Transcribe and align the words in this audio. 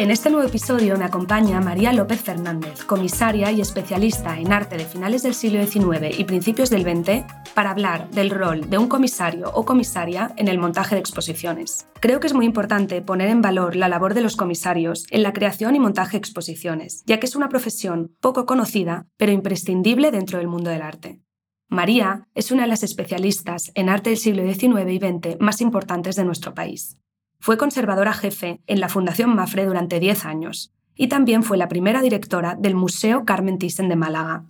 En 0.00 0.10
este 0.10 0.30
nuevo 0.30 0.48
episodio 0.48 0.96
me 0.96 1.04
acompaña 1.04 1.60
María 1.60 1.92
López 1.92 2.22
Fernández, 2.22 2.84
comisaria 2.84 3.52
y 3.52 3.60
especialista 3.60 4.40
en 4.40 4.50
arte 4.50 4.78
de 4.78 4.86
finales 4.86 5.22
del 5.22 5.34
siglo 5.34 5.62
XIX 5.62 6.18
y 6.18 6.24
principios 6.24 6.70
del 6.70 6.84
XX, 6.84 7.26
para 7.52 7.72
hablar 7.72 8.08
del 8.08 8.30
rol 8.30 8.70
de 8.70 8.78
un 8.78 8.88
comisario 8.88 9.50
o 9.52 9.66
comisaria 9.66 10.32
en 10.38 10.48
el 10.48 10.58
montaje 10.58 10.94
de 10.94 11.02
exposiciones. 11.02 11.86
Creo 12.00 12.18
que 12.18 12.28
es 12.28 12.32
muy 12.32 12.46
importante 12.46 13.02
poner 13.02 13.28
en 13.28 13.42
valor 13.42 13.76
la 13.76 13.90
labor 13.90 14.14
de 14.14 14.22
los 14.22 14.36
comisarios 14.36 15.04
en 15.10 15.22
la 15.22 15.34
creación 15.34 15.76
y 15.76 15.80
montaje 15.80 16.12
de 16.12 16.20
exposiciones, 16.20 17.04
ya 17.04 17.20
que 17.20 17.26
es 17.26 17.36
una 17.36 17.50
profesión 17.50 18.16
poco 18.22 18.46
conocida, 18.46 19.06
pero 19.18 19.32
imprescindible 19.32 20.10
dentro 20.12 20.38
del 20.38 20.48
mundo 20.48 20.70
del 20.70 20.80
arte. 20.80 21.20
María 21.68 22.26
es 22.34 22.50
una 22.50 22.62
de 22.62 22.68
las 22.68 22.82
especialistas 22.82 23.70
en 23.74 23.90
arte 23.90 24.08
del 24.08 24.18
siglo 24.18 24.44
XIX 24.44 24.92
y 24.92 24.98
XX 24.98 25.40
más 25.40 25.60
importantes 25.60 26.16
de 26.16 26.24
nuestro 26.24 26.54
país. 26.54 26.96
Fue 27.40 27.56
conservadora 27.56 28.12
jefe 28.12 28.60
en 28.66 28.80
la 28.80 28.90
Fundación 28.90 29.34
Mafre 29.34 29.64
durante 29.64 29.98
10 29.98 30.26
años 30.26 30.72
y 30.94 31.08
también 31.08 31.42
fue 31.42 31.56
la 31.56 31.68
primera 31.68 32.02
directora 32.02 32.54
del 32.54 32.74
Museo 32.74 33.24
Carmen 33.24 33.56
Thyssen 33.56 33.88
de 33.88 33.96
Málaga. 33.96 34.44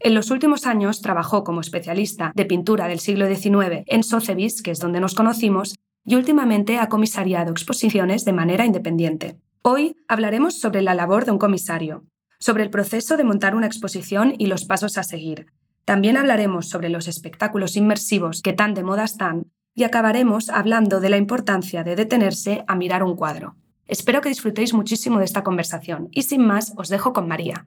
En 0.00 0.14
los 0.14 0.32
últimos 0.32 0.66
años 0.66 1.00
trabajó 1.00 1.44
como 1.44 1.60
especialista 1.60 2.32
de 2.34 2.44
pintura 2.44 2.88
del 2.88 2.98
siglo 2.98 3.28
XIX 3.32 3.84
en 3.86 4.02
Sotheby's, 4.02 4.60
que 4.60 4.72
es 4.72 4.80
donde 4.80 4.98
nos 4.98 5.14
conocimos, 5.14 5.76
y 6.04 6.16
últimamente 6.16 6.78
ha 6.78 6.88
comisariado 6.88 7.52
exposiciones 7.52 8.24
de 8.24 8.32
manera 8.32 8.66
independiente. 8.66 9.38
Hoy 9.62 9.94
hablaremos 10.08 10.58
sobre 10.58 10.82
la 10.82 10.94
labor 10.94 11.24
de 11.24 11.30
un 11.30 11.38
comisario, 11.38 12.02
sobre 12.40 12.64
el 12.64 12.70
proceso 12.70 13.16
de 13.16 13.22
montar 13.22 13.54
una 13.54 13.68
exposición 13.68 14.34
y 14.36 14.46
los 14.46 14.64
pasos 14.64 14.98
a 14.98 15.04
seguir. 15.04 15.46
También 15.84 16.16
hablaremos 16.16 16.68
sobre 16.68 16.88
los 16.88 17.06
espectáculos 17.06 17.76
inmersivos 17.76 18.42
que 18.42 18.52
tan 18.52 18.74
de 18.74 18.82
moda 18.82 19.04
están 19.04 19.51
y 19.74 19.84
acabaremos 19.84 20.50
hablando 20.50 21.00
de 21.00 21.08
la 21.08 21.16
importancia 21.16 21.84
de 21.84 21.96
detenerse 21.96 22.64
a 22.66 22.76
mirar 22.76 23.02
un 23.02 23.16
cuadro. 23.16 23.56
Espero 23.86 24.20
que 24.20 24.28
disfrutéis 24.28 24.74
muchísimo 24.74 25.18
de 25.18 25.24
esta 25.24 25.42
conversación 25.42 26.08
y 26.12 26.22
sin 26.22 26.46
más 26.46 26.72
os 26.76 26.88
dejo 26.88 27.12
con 27.12 27.28
María. 27.28 27.66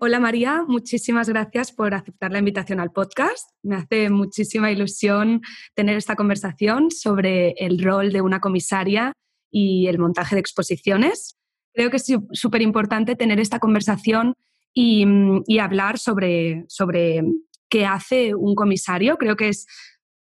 Hola 0.00 0.20
María, 0.20 0.64
muchísimas 0.68 1.28
gracias 1.28 1.72
por 1.72 1.94
aceptar 1.94 2.30
la 2.30 2.38
invitación 2.38 2.78
al 2.78 2.92
podcast. 2.92 3.50
Me 3.62 3.76
hace 3.76 4.10
muchísima 4.10 4.70
ilusión 4.70 5.40
tener 5.74 5.96
esta 5.96 6.14
conversación 6.14 6.90
sobre 6.90 7.52
el 7.52 7.82
rol 7.82 8.12
de 8.12 8.20
una 8.20 8.40
comisaria 8.40 9.12
y 9.50 9.86
el 9.86 9.98
montaje 9.98 10.34
de 10.36 10.40
exposiciones. 10.40 11.36
Creo 11.72 11.90
que 11.90 11.96
es 11.96 12.12
súper 12.32 12.60
importante 12.60 13.16
tener 13.16 13.40
esta 13.40 13.60
conversación 13.60 14.34
y, 14.74 15.06
hablar 15.58 15.98
sobre, 15.98 16.64
sobre 16.68 17.22
que 17.74 17.86
hace 17.86 18.36
un 18.36 18.54
comisario. 18.54 19.16
Creo 19.16 19.34
que 19.34 19.48
es 19.48 19.66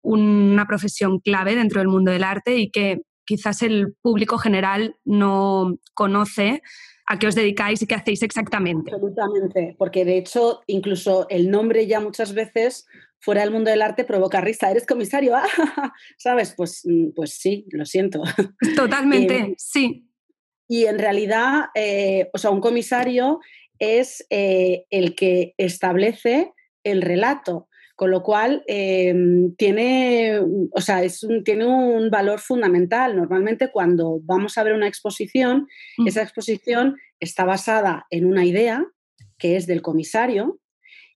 una 0.02 0.66
profesión 0.68 1.20
clave 1.20 1.54
dentro 1.54 1.82
del 1.82 1.90
mundo 1.90 2.10
del 2.10 2.24
arte 2.24 2.56
y 2.56 2.72
que 2.72 3.02
quizás 3.26 3.62
el 3.62 3.94
público 4.02 4.38
general 4.38 4.96
no 5.04 5.76
conoce 5.94 6.62
a 7.08 7.20
qué 7.20 7.28
os 7.28 7.36
dedicáis 7.36 7.82
y 7.82 7.88
qué 7.88 7.96
hacéis 7.96 8.24
exactamente. 8.24 8.94
Absolutamente, 8.94 9.76
porque 9.78 10.06
de 10.06 10.18
hecho 10.18 10.62
incluso 10.66 11.28
el 11.28 11.52
nombre 11.52 11.88
ya 11.88 12.00
muchas 12.00 12.34
veces 12.34 12.86
fuera 13.20 13.42
del 13.42 13.52
mundo 13.52 13.70
del 13.70 13.82
arte 13.82 14.06
provoca 14.06 14.40
risa. 14.40 14.72
¿Eres 14.72 14.86
comisario? 14.86 15.36
¿Sabes? 16.18 16.54
Pues, 16.56 16.84
mm, 16.86 17.10
pues 17.14 17.34
sí, 17.34 17.66
lo 17.72 17.84
siento. 17.84 18.24
Totalmente, 18.78 19.36
eh, 19.36 19.56
sí. 19.58 20.08
Y 20.70 20.86
en 20.86 20.98
realidad, 21.00 21.66
eh, 21.76 22.30
o 22.34 22.38
sea, 22.38 22.50
un 22.50 22.62
comisario 22.62 23.42
es 23.78 24.26
eh, 24.30 24.86
el 24.90 25.16
que 25.16 25.54
establece 25.58 26.54
el 26.84 27.02
relato, 27.02 27.68
con 27.96 28.10
lo 28.10 28.24
cual 28.24 28.64
em, 28.68 29.56
tiene, 29.56 30.40
o 30.72 30.82
sea, 30.82 31.04
es 31.04 31.24
un, 31.24 31.44
tiene 31.44 31.66
un 31.66 32.10
valor 32.10 32.40
fundamental. 32.40 33.16
Normalmente 33.16 33.72
cuando 33.72 34.20
vamos 34.24 34.58
a 34.58 34.64
ver 34.64 34.74
una 34.74 34.88
exposición, 34.88 35.68
mm. 35.98 36.08
esa 36.08 36.24
exposición 36.24 36.98
está 37.20 37.46
basada 37.46 38.08
en 38.10 38.26
una 38.26 38.46
idea 38.46 38.86
que 39.38 39.56
es 39.56 39.68
del 39.68 39.82
comisario 39.82 40.60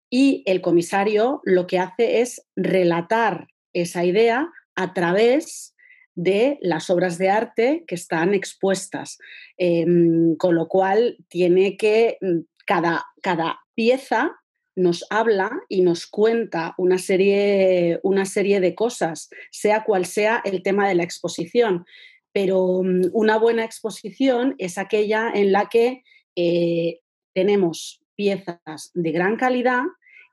y 0.09 0.43
el 0.45 0.61
comisario 0.61 1.41
lo 1.43 1.67
que 1.67 1.79
hace 1.79 2.21
es 2.21 2.45
relatar 2.55 3.47
esa 3.73 4.05
idea 4.05 4.49
a 4.75 4.93
través 4.93 5.75
de 6.15 6.57
las 6.61 6.89
obras 6.89 7.17
de 7.17 7.29
arte 7.29 7.83
que 7.87 7.95
están 7.95 8.33
expuestas, 8.33 9.17
em, 9.57 10.35
con 10.37 10.55
lo 10.55 10.67
cual 10.67 11.17
tiene 11.27 11.77
que 11.77 12.17
mm, 12.21 12.39
cada, 12.65 13.05
cada 13.21 13.59
pieza 13.75 14.31
nos 14.75 15.05
habla 15.09 15.51
y 15.69 15.81
nos 15.81 16.05
cuenta 16.05 16.75
una 16.77 16.97
serie, 16.97 17.99
una 18.03 18.25
serie 18.25 18.59
de 18.59 18.75
cosas, 18.75 19.29
sea 19.51 19.83
cual 19.83 20.05
sea 20.05 20.41
el 20.43 20.61
tema 20.63 20.87
de 20.87 20.95
la 20.95 21.03
exposición. 21.03 21.85
Pero 22.33 22.81
mm, 22.83 23.11
una 23.13 23.37
buena 23.37 23.63
exposición 23.63 24.55
es 24.57 24.77
aquella 24.77 25.31
en 25.33 25.51
la 25.51 25.67
que 25.69 26.03
eh, 26.35 26.99
tenemos 27.33 28.01
piezas 28.15 28.91
de 28.93 29.11
gran 29.11 29.37
calidad 29.37 29.83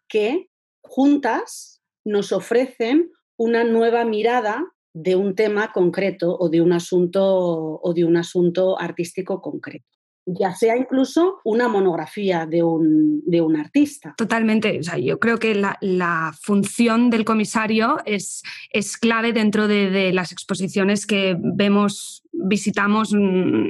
que 0.09 0.49
juntas 0.83 1.83
nos 2.05 2.33
ofrecen 2.33 3.11
una 3.37 3.65
nueva 3.65 4.05
mirada 4.05 4.65
de 4.95 5.17
un 5.17 5.35
tema 5.35 5.73
concreto 5.73 6.37
o 6.39 6.49
de 6.49 6.61
un 6.61 6.73
asunto 6.73 7.81
o 7.83 7.95
de 7.95 8.05
un 8.05 8.17
asunto 8.17 8.79
artístico 8.79 9.41
concreto 9.41 10.02
ya 10.27 10.55
sea 10.55 10.77
incluso 10.77 11.41
una 11.45 11.69
monografía 11.69 12.47
de 12.47 12.63
un, 12.63 13.23
de 13.27 13.41
un 13.41 13.57
artista. 13.57 14.15
Totalmente. 14.17 14.79
O 14.79 14.83
sea, 14.83 14.99
yo 14.99 15.19
creo 15.19 15.39
que 15.39 15.55
la, 15.55 15.77
la 15.81 16.33
función 16.41 17.11
del 17.11 17.25
comisario 17.25 17.99
es, 18.05 18.43
es 18.71 18.97
clave 18.97 19.33
dentro 19.33 19.67
de, 19.69 19.91
de, 19.91 20.13
las 20.13 20.33
exposiciones 20.33 21.07
que 21.07 21.37
vemos, 21.39 22.23
visitamos 22.33 23.13
mm, 23.13 23.67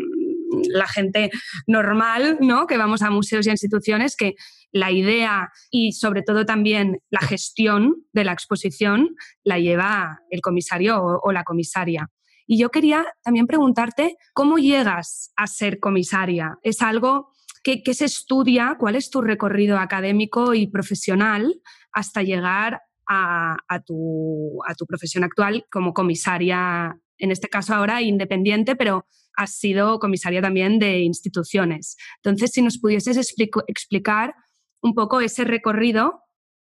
la 0.68 0.86
gente 0.86 1.30
normal, 1.66 2.38
¿no? 2.40 2.66
Que 2.66 2.76
vamos 2.76 3.02
a 3.02 3.10
museos 3.10 3.46
y 3.46 3.50
a 3.50 3.52
instituciones, 3.52 4.16
que 4.16 4.34
la 4.72 4.90
idea 4.90 5.50
y 5.70 5.92
sobre 5.92 6.22
todo 6.22 6.44
también 6.44 6.98
la 7.10 7.20
gestión 7.20 8.04
de 8.12 8.24
la 8.24 8.32
exposición 8.32 9.16
la 9.44 9.58
lleva 9.58 10.20
el 10.30 10.40
comisario 10.40 11.02
o, 11.02 11.20
o 11.22 11.32
la 11.32 11.44
comisaria. 11.44 12.10
Y 12.46 12.58
yo 12.58 12.70
quería 12.70 13.06
también 13.22 13.46
preguntarte 13.46 14.16
cómo 14.34 14.58
llegas 14.58 15.32
a 15.36 15.46
ser 15.46 15.78
comisaria. 15.80 16.58
¿Es 16.62 16.82
algo 16.82 17.30
que, 17.62 17.82
se 17.94 18.04
estudia? 18.04 18.76
¿Cuál 18.78 18.96
es 18.96 19.10
tu 19.10 19.20
recorrido 19.20 19.78
académico 19.78 20.54
y 20.54 20.66
profesional 20.66 21.60
hasta 21.92 22.22
llegar 22.22 22.80
a, 23.08 23.82
tu, 23.84 24.58
profesión 24.88 25.24
actual 25.24 25.66
como 25.70 25.92
comisaria, 25.92 26.98
en 27.18 27.30
este 27.30 27.48
caso 27.48 27.74
ahora 27.74 28.00
independiente, 28.00 28.74
pero 28.74 29.06
has 29.36 29.54
sido 29.54 29.98
comisaria 29.98 30.40
también 30.40 30.78
de 30.78 31.00
instituciones. 31.00 31.96
Entonces, 32.16 32.52
si 32.52 32.62
nos 32.62 32.78
pudieses 32.78 33.16
explicar 33.16 34.34
un 34.82 34.94
poco 34.94 35.20
ese 35.20 35.44
recorrido 35.44 36.22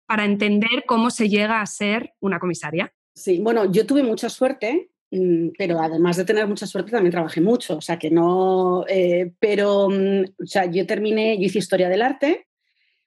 para 0.05 0.25
entender 0.25 0.83
cómo 0.85 1.09
se 1.09 1.29
llega 1.29 1.61
a 1.61 1.65
ser 1.65 2.13
una 2.19 2.39
comisaria. 2.39 2.93
Sí, 3.15 3.39
bueno, 3.39 3.71
yo 3.71 3.85
tuve 3.85 4.03
mucha 4.03 4.29
suerte 4.29 4.91
pero 5.57 5.79
además 5.79 6.17
de 6.17 6.25
tener 6.25 6.47
mucha 6.47 6.65
suerte 6.65 6.91
también 6.91 7.11
trabajé 7.11 7.41
mucho, 7.41 7.77
o 7.77 7.81
sea 7.81 7.99
que 7.99 8.09
no, 8.09 8.85
eh, 8.87 9.31
pero 9.39 9.89
mm, 9.89 10.23
o 10.43 10.45
sea, 10.45 10.65
yo 10.65 10.87
terminé, 10.87 11.37
yo 11.37 11.45
hice 11.45 11.59
historia 11.59 11.89
del 11.89 12.01
arte, 12.01 12.47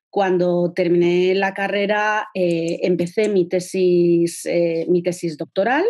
cuando 0.08 0.72
terminé 0.72 1.34
la 1.34 1.52
carrera 1.52 2.28
eh, 2.34 2.78
empecé 2.82 3.28
mi 3.28 3.48
tesis, 3.48 4.46
eh, 4.46 4.86
mi 4.88 5.02
tesis 5.02 5.36
doctoral 5.36 5.84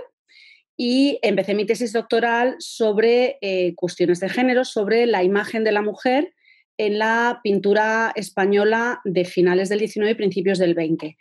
y 0.77 1.19
empecé 1.23 1.55
mi 1.55 1.67
tesis 1.67 1.93
doctoral 1.93 2.57
sobre 2.59 3.39
cuestiones 3.77 4.21
de 4.21 4.29
género, 4.29 4.65
sobre 4.65 5.07
la 5.07 5.23
imagen 5.23 5.65
de 5.65 5.73
la 5.73 5.81
mujer 5.81 6.35
en 6.77 6.99
la 6.99 7.41
pintura 7.43 8.13
española 8.15 9.01
de 9.05 9.25
finales 9.25 9.71
del 9.71 9.79
19 9.79 10.13
y 10.13 10.15
principios 10.17 10.59
del 10.59 10.75
20. 10.75 11.17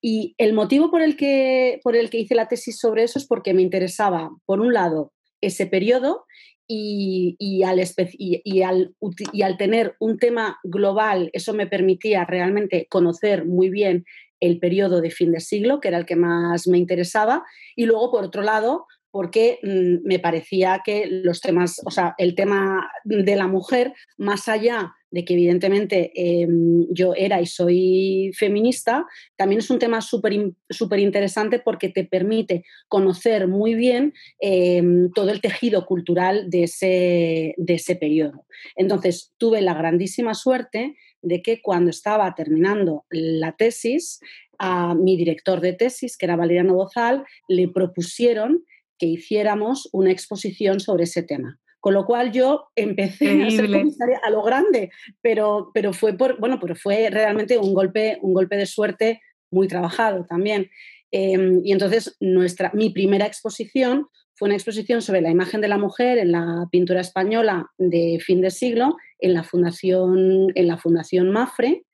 Y 0.00 0.34
el 0.38 0.52
motivo 0.54 0.90
por 0.90 1.02
el, 1.02 1.16
que, 1.16 1.80
por 1.82 1.94
el 1.94 2.08
que 2.08 2.18
hice 2.18 2.34
la 2.34 2.48
tesis 2.48 2.78
sobre 2.78 3.02
eso 3.02 3.18
es 3.18 3.26
porque 3.26 3.52
me 3.52 3.62
interesaba, 3.62 4.30
por 4.46 4.60
un 4.60 4.72
lado, 4.72 5.12
ese 5.40 5.66
periodo 5.66 6.24
y, 6.66 7.36
y, 7.38 7.64
al, 7.64 7.80
y, 8.12 8.62
al, 8.62 8.94
y, 9.32 9.42
al, 9.42 9.56
tener 9.56 9.96
un 9.98 10.18
tema 10.18 10.58
global, 10.62 11.30
eso 11.32 11.52
me 11.52 11.66
permitía 11.66 12.24
realmente 12.24 12.86
conocer 12.88 13.44
muy 13.44 13.70
bien 13.70 14.04
el 14.40 14.58
periodo 14.58 15.00
de 15.00 15.10
fin 15.10 15.32
de 15.32 15.40
siglo, 15.40 15.80
que 15.80 15.88
era 15.88 15.98
el 15.98 16.06
que 16.06 16.16
más 16.16 16.66
me 16.66 16.78
interesaba. 16.78 17.44
Y 17.76 17.86
luego, 17.86 18.10
por 18.10 18.24
otro 18.24 18.42
lado, 18.42 18.86
porque 19.10 19.58
mm, 19.62 20.06
me 20.06 20.18
parecía 20.18 20.82
que 20.84 21.06
los 21.06 21.40
temas, 21.40 21.80
o 21.84 21.90
sea, 21.90 22.14
el 22.18 22.34
tema 22.34 22.90
de 23.04 23.36
la 23.36 23.46
mujer, 23.46 23.92
más 24.16 24.48
allá 24.48 24.94
de 25.10 25.24
que 25.24 25.34
evidentemente 25.34 26.12
em, 26.14 26.86
yo 26.90 27.14
era 27.16 27.40
y 27.40 27.46
soy 27.46 28.30
feminista, 28.36 29.04
también 29.36 29.58
es 29.58 29.70
un 29.70 29.78
tema 29.80 30.00
súper 30.00 31.00
interesante 31.00 31.58
porque 31.58 31.88
te 31.88 32.04
permite 32.04 32.64
conocer 32.88 33.48
muy 33.48 33.74
bien 33.74 34.14
em, 34.38 35.10
todo 35.12 35.30
el 35.30 35.40
tejido 35.40 35.84
cultural 35.86 36.48
de 36.48 36.64
ese, 36.64 37.54
de 37.56 37.74
ese 37.74 37.96
periodo. 37.96 38.46
Entonces, 38.76 39.32
tuve 39.36 39.60
la 39.62 39.74
grandísima 39.74 40.34
suerte 40.34 40.94
de 41.22 41.42
que 41.42 41.60
cuando 41.60 41.90
estaba 41.90 42.32
terminando 42.34 43.04
la 43.10 43.56
tesis, 43.56 44.20
a 44.62 44.94
mi 44.94 45.16
director 45.16 45.60
de 45.60 45.72
tesis, 45.72 46.18
que 46.18 46.26
era 46.26 46.36
Valeriano 46.36 46.74
Bozal, 46.74 47.24
le 47.48 47.66
propusieron 47.68 48.62
que 49.00 49.06
hiciéramos 49.06 49.88
una 49.92 50.12
exposición 50.12 50.78
sobre 50.78 51.04
ese 51.04 51.22
tema. 51.22 51.58
Con 51.80 51.94
lo 51.94 52.04
cual 52.04 52.30
yo 52.30 52.66
empecé 52.76 53.42
a 53.42 53.50
ser 53.50 53.72
comisaria 53.72 54.20
a 54.22 54.28
lo 54.28 54.42
grande, 54.42 54.90
pero, 55.22 55.70
pero 55.72 55.94
fue 55.94 56.12
por, 56.12 56.38
bueno, 56.38 56.58
pero 56.60 56.76
fue 56.76 57.08
realmente 57.10 57.56
un 57.56 57.72
golpe, 57.72 58.18
un 58.20 58.34
golpe 58.34 58.56
de 58.56 58.66
suerte 58.66 59.22
muy 59.50 59.66
trabajado 59.66 60.26
también. 60.26 60.70
Em, 61.10 61.62
y 61.64 61.72
entonces 61.72 62.16
nuestra, 62.20 62.70
mi 62.74 62.90
primera 62.90 63.26
exposición 63.26 64.08
fue 64.34 64.48
una 64.48 64.56
exposición 64.56 65.00
sobre 65.00 65.22
la 65.22 65.30
imagen 65.30 65.62
de 65.62 65.68
la 65.68 65.78
mujer 65.78 66.18
en 66.18 66.32
la 66.32 66.68
pintura 66.70 67.00
española 67.00 67.70
de 67.78 68.18
fin 68.24 68.42
de 68.42 68.50
siglo 68.50 68.96
en 69.18 69.34
la 69.34 69.42
Fundación, 69.42 70.48
en 70.54 70.66
la 70.66 70.76
fundación 70.76 71.30
Mafre, 71.30 71.84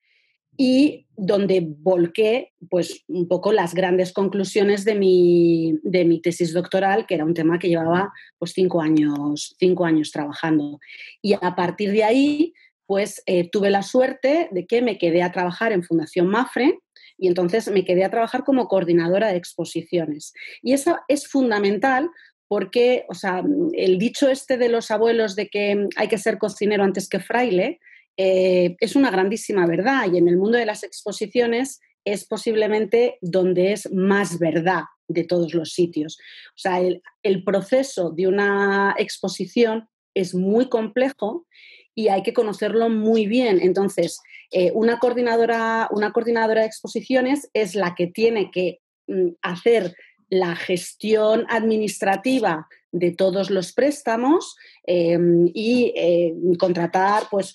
y 0.56 1.06
donde 1.17 1.67
volqué 1.67 2.53
pues 2.69 3.05
un 3.08 3.26
poco 3.26 3.53
las 3.53 3.75
grandes 3.75 4.12
conclusiones 4.12 4.85
de 4.85 4.94
mi, 4.94 5.79
de 5.82 6.05
mi, 6.05 6.20
tesis 6.20 6.53
doctoral, 6.53 7.06
que 7.06 7.14
era 7.14 7.25
un 7.25 7.35
tema 7.35 7.58
que 7.58 7.69
llevaba 7.69 8.12
pues 8.38 8.53
cinco 8.53 8.81
años, 8.81 9.55
cinco 9.58 9.85
años 9.85 10.11
trabajando. 10.12 10.79
Y 11.23 11.35
a 11.35 11.55
partir 11.56 11.93
de 11.93 12.05
ahí, 12.05 12.55
pues 12.87 13.23
eh, 13.26 13.49
tuve 13.50 13.70
la 13.70 13.82
suerte 13.82 14.49
de 14.53 14.67
que 14.67 14.82
me 14.82 14.99
quedé 14.99 15.23
a 15.23 15.32
trabajar 15.32 15.73
en 15.73 15.82
Fundación 15.82 16.29
Mafre 16.29 16.79
y 17.19 17.29
entonces 17.29 17.70
me 17.70 17.85
quedé 17.85 18.05
a 18.05 18.11
trabajar 18.11 18.44
como 18.44 18.69
coordinadora 18.69 19.29
de 19.29 19.37
exposiciones. 19.37 20.35
Y 20.62 20.75
eso 20.75 20.99
es 21.09 21.26
fundamental 21.26 22.11
porque, 22.49 23.05
o 23.09 23.14
sea, 23.14 23.43
el 23.73 23.99
dicho 23.99 24.29
este 24.29 24.56
de 24.56 24.69
los 24.69 24.91
abuelos 24.91 25.35
de 25.35 25.49
que 25.49 25.88
hay 25.97 26.09
que 26.09 26.19
ser 26.19 26.38
cocinero 26.38 26.85
antes 26.85 27.09
que 27.09 27.20
fraile, 27.20 27.81
eh, 28.16 28.76
es 28.80 28.96
una 28.96 29.10
grandísima 29.10 29.66
verdad 29.66 30.06
y 30.12 30.18
en 30.18 30.28
el 30.28 30.36
mundo 30.36 30.58
de 30.58 30.66
las 30.66 30.82
exposiciones 30.82 31.80
es 32.04 32.24
posiblemente 32.24 33.18
donde 33.20 33.72
es 33.72 33.92
más 33.92 34.38
verdad 34.38 34.84
de 35.08 35.24
todos 35.24 35.54
los 35.54 35.72
sitios. 35.72 36.18
O 36.50 36.58
sea, 36.58 36.80
el, 36.80 37.44
proceso 37.44 38.10
de 38.10 38.28
una 38.28 38.94
exposición 38.98 39.88
es 40.14 40.34
muy 40.34 40.68
complejo 40.68 41.46
y 41.94 42.08
hay 42.08 42.22
que 42.22 42.32
conocerlo 42.32 42.88
muy 42.88 43.26
bien. 43.26 43.58
Entonces, 43.60 44.20
eh, 44.50 44.70
una, 44.74 44.98
coordinadora, 44.98 45.88
una 45.90 46.12
coordinadora 46.12 46.62
de 46.62 46.68
exposiciones 46.68 47.50
es 47.54 47.74
la 47.74 47.94
que 47.94 48.06
tiene 48.06 48.50
que 48.50 48.78
mm, 49.08 49.30
hacer 49.42 49.94
la 50.28 50.56
gestión 50.56 51.46
administrativa 51.49 52.69
de 52.93 53.12
todos 53.12 53.50
los 53.50 53.73
préstamos 53.73 54.56
em, 54.84 55.50
y 55.55 55.93
eh, 55.96 56.34
contratar 56.58 57.25
pues, 57.31 57.55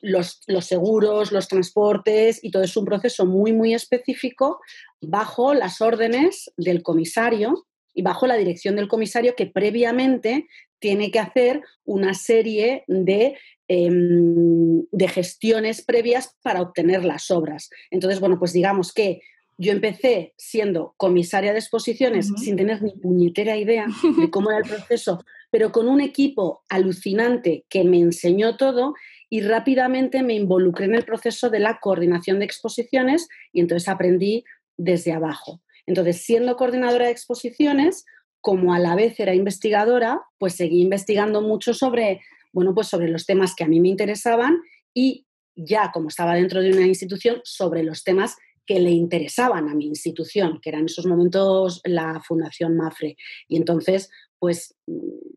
los, 0.00 0.40
seguros, 0.60 1.30
los 1.30 1.48
transportes 1.48 2.42
y 2.42 2.50
todo 2.50 2.62
es 2.62 2.76
un 2.76 2.84
proceso 2.84 3.26
muy, 3.26 3.52
muy 3.52 3.74
específico 3.74 4.60
bajo 5.00 5.54
las 5.54 5.80
órdenes 5.80 6.50
del 6.56 6.82
comisario 6.82 7.66
y 7.94 8.02
bajo 8.02 8.26
la 8.26 8.36
dirección 8.36 8.76
del 8.76 8.88
comisario 8.88 9.34
que 9.36 9.46
previamente 9.46 10.46
tiene 10.78 11.10
que 11.10 11.18
hacer 11.18 11.62
una 11.84 12.14
serie 12.14 12.84
de, 12.86 13.36
em, 13.66 14.84
de 14.90 15.08
gestiones 15.08 15.84
previas 15.84 16.36
para 16.42 16.62
obtener 16.62 17.04
las 17.04 17.30
obras. 17.30 17.68
Entonces, 17.90 18.20
bueno, 18.20 18.38
pues 18.38 18.52
digamos 18.52 18.92
que 18.92 19.20
yo 19.58 19.72
empecé 19.72 20.34
siendo 20.38 20.94
comisaria 20.96 21.52
de 21.52 21.58
exposiciones 21.58 22.30
sin 22.36 22.56
tener 22.56 22.80
ni 22.80 22.92
puñetera 22.92 23.56
idea 23.56 23.86
de 24.16 24.30
cómo 24.30 24.50
era 24.50 24.60
el 24.60 24.68
proceso, 24.68 25.24
pero 25.50 25.72
con 25.72 25.88
un 25.88 26.00
equipo 26.00 26.62
alucinante 26.68 27.64
que 27.68 27.82
me 27.82 27.98
enseñó 27.98 28.56
todo 28.56 28.94
y 29.28 29.40
rápidamente 29.40 30.22
me 30.22 30.34
involucré 30.34 30.86
en 30.86 30.94
el 30.94 31.04
proceso 31.04 31.50
de 31.50 31.58
la 31.58 31.80
coordinación 31.80 32.38
de 32.38 32.44
exposiciones 32.44 33.28
y 33.52 33.60
entonces 33.60 33.88
aprendí 33.88 34.44
desde 34.76 35.12
abajo. 35.12 35.60
Entonces, 35.86 36.22
siendo 36.22 36.56
coordinadora 36.56 37.06
de 37.06 37.12
exposiciones, 37.12 38.04
como 38.40 38.74
a 38.74 38.78
la 38.78 38.94
vez 38.94 39.18
era 39.18 39.34
investigadora, 39.34 40.20
pues 40.38 40.54
seguí 40.54 40.80
investigando 40.80 41.42
mucho 41.42 41.74
sobre, 41.74 42.20
bueno, 42.52 42.74
pues 42.74 42.86
sobre 42.86 43.08
los 43.08 43.26
temas 43.26 43.54
que 43.56 43.64
a 43.64 43.68
mí 43.68 43.80
me 43.80 43.88
interesaban 43.88 44.58
y 44.94 45.26
ya 45.56 45.90
como 45.92 46.08
estaba 46.08 46.36
dentro 46.36 46.62
de 46.62 46.70
una 46.70 46.86
institución, 46.86 47.40
sobre 47.42 47.82
los 47.82 48.04
temas 48.04 48.36
que 48.68 48.78
le 48.78 48.90
interesaban 48.90 49.66
a 49.70 49.74
mi 49.74 49.86
institución, 49.86 50.60
que 50.60 50.68
era 50.68 50.78
en 50.78 50.84
esos 50.84 51.06
momentos 51.06 51.80
la 51.84 52.20
Fundación 52.20 52.76
Mafre. 52.76 53.16
Y 53.48 53.56
entonces, 53.56 54.10
pues, 54.38 54.76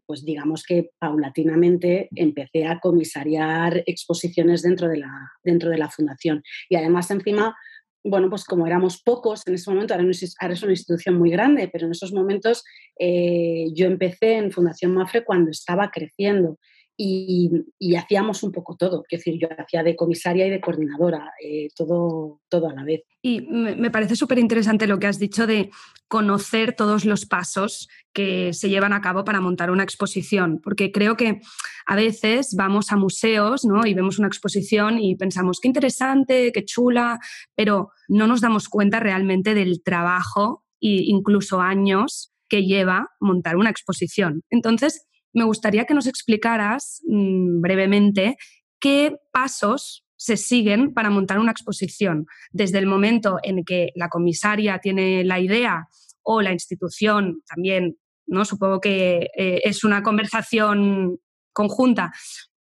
pues 0.05 0.25
digamos 0.25 0.63
que 0.63 0.89
paulatinamente 0.99 2.09
empecé 2.13 2.65
a 2.65 2.81
comisariar 2.81 3.83
exposiciones 3.85 4.63
dentro 4.63 4.89
de 4.89 4.97
la, 4.97 5.31
dentro 5.45 5.69
de 5.69 5.77
la 5.77 5.89
fundación. 5.89 6.43
Y 6.67 6.75
además, 6.75 7.09
encima, 7.09 7.55
bueno, 8.03 8.29
pues 8.29 8.43
como 8.43 8.67
éramos 8.67 9.01
pocos 9.01 9.47
en 9.47 9.53
ese 9.53 9.71
momento, 9.71 9.93
ahora, 9.93 10.53
es 10.53 10.63
una 10.63 10.73
institución 10.73 11.15
muy 11.17 11.31
grande, 11.31 11.69
pero 11.71 11.85
en 11.85 11.93
esos 11.93 12.11
momentos 12.11 12.65
eh, 12.99 13.67
yo 13.73 13.85
empecé 13.85 14.35
en 14.35 14.51
Fundación 14.51 14.93
Mafre 14.93 15.23
cuando 15.23 15.51
estaba 15.51 15.89
creciendo 15.89 16.59
y, 16.97 17.95
hacíamos 17.95 18.43
un 18.43 18.51
poco 18.51 18.75
todo. 18.75 19.03
Es 19.09 19.19
decir, 19.19 19.39
yo 19.39 19.47
hacía 19.57 19.83
de 19.83 19.95
comisaria 19.95 20.47
y 20.47 20.49
de 20.49 20.61
coordinadora, 20.61 21.31
eh, 21.43 21.69
todo, 21.75 22.41
todo 22.49 22.69
a 22.69 22.73
la 22.73 22.83
vez. 22.83 23.01
Y 23.21 23.41
me 23.41 23.91
parece 23.91 24.15
súper 24.15 24.39
interesante 24.39 24.87
lo 24.87 24.99
que 24.99 25.07
has 25.07 25.19
dicho 25.19 25.45
de 25.45 25.69
conocer 26.07 26.75
todos 26.75 27.05
los 27.05 27.25
pasos 27.25 27.87
que 28.13 28.53
se 28.53 28.69
llevan 28.69 28.93
a 28.93 29.01
cabo 29.01 29.23
para 29.23 29.41
montar 29.41 29.71
una 29.71 29.83
exposición, 29.83 30.59
porque 30.61 30.91
creo 30.91 31.15
que 31.15 31.41
a 31.85 31.95
veces 31.95 32.55
vamos 32.55 32.91
a 32.91 32.97
museos 32.97 33.63
¿no? 33.63 33.85
y 33.85 33.93
vemos 33.93 34.19
una 34.19 34.27
exposición 34.27 34.99
y 34.99 35.15
pensamos, 35.15 35.59
qué 35.61 35.67
interesante, 35.67 36.51
qué 36.51 36.65
chula, 36.65 37.19
pero 37.55 37.91
no 38.07 38.27
nos 38.27 38.41
damos 38.41 38.69
cuenta 38.69 38.99
realmente 38.99 39.53
del 39.53 39.81
trabajo 39.83 40.63
e 40.81 41.03
incluso 41.05 41.61
años 41.61 42.33
que 42.49 42.65
lleva 42.65 43.07
montar 43.19 43.55
una 43.55 43.69
exposición. 43.69 44.43
Entonces, 44.49 45.07
me 45.33 45.43
gustaría 45.43 45.85
que 45.85 45.93
nos 45.93 46.07
explicaras 46.07 47.01
mm, 47.07 47.61
brevemente 47.61 48.37
qué 48.79 49.15
pasos 49.31 50.05
se 50.21 50.37
siguen 50.37 50.93
para 50.93 51.09
montar 51.09 51.39
una 51.39 51.51
exposición, 51.51 52.27
desde 52.51 52.77
el 52.77 52.85
momento 52.85 53.37
en 53.41 53.63
que 53.63 53.89
la 53.95 54.09
comisaria 54.09 54.79
tiene 54.79 55.23
la 55.23 55.39
idea 55.39 55.87
o 56.21 56.41
la 56.41 56.51
institución 56.51 57.41
también, 57.47 57.97
¿no? 58.27 58.45
supongo 58.45 58.79
que 58.79 59.29
eh, 59.35 59.61
es 59.63 59.83
una 59.83 60.03
conversación 60.03 61.17
conjunta, 61.53 62.13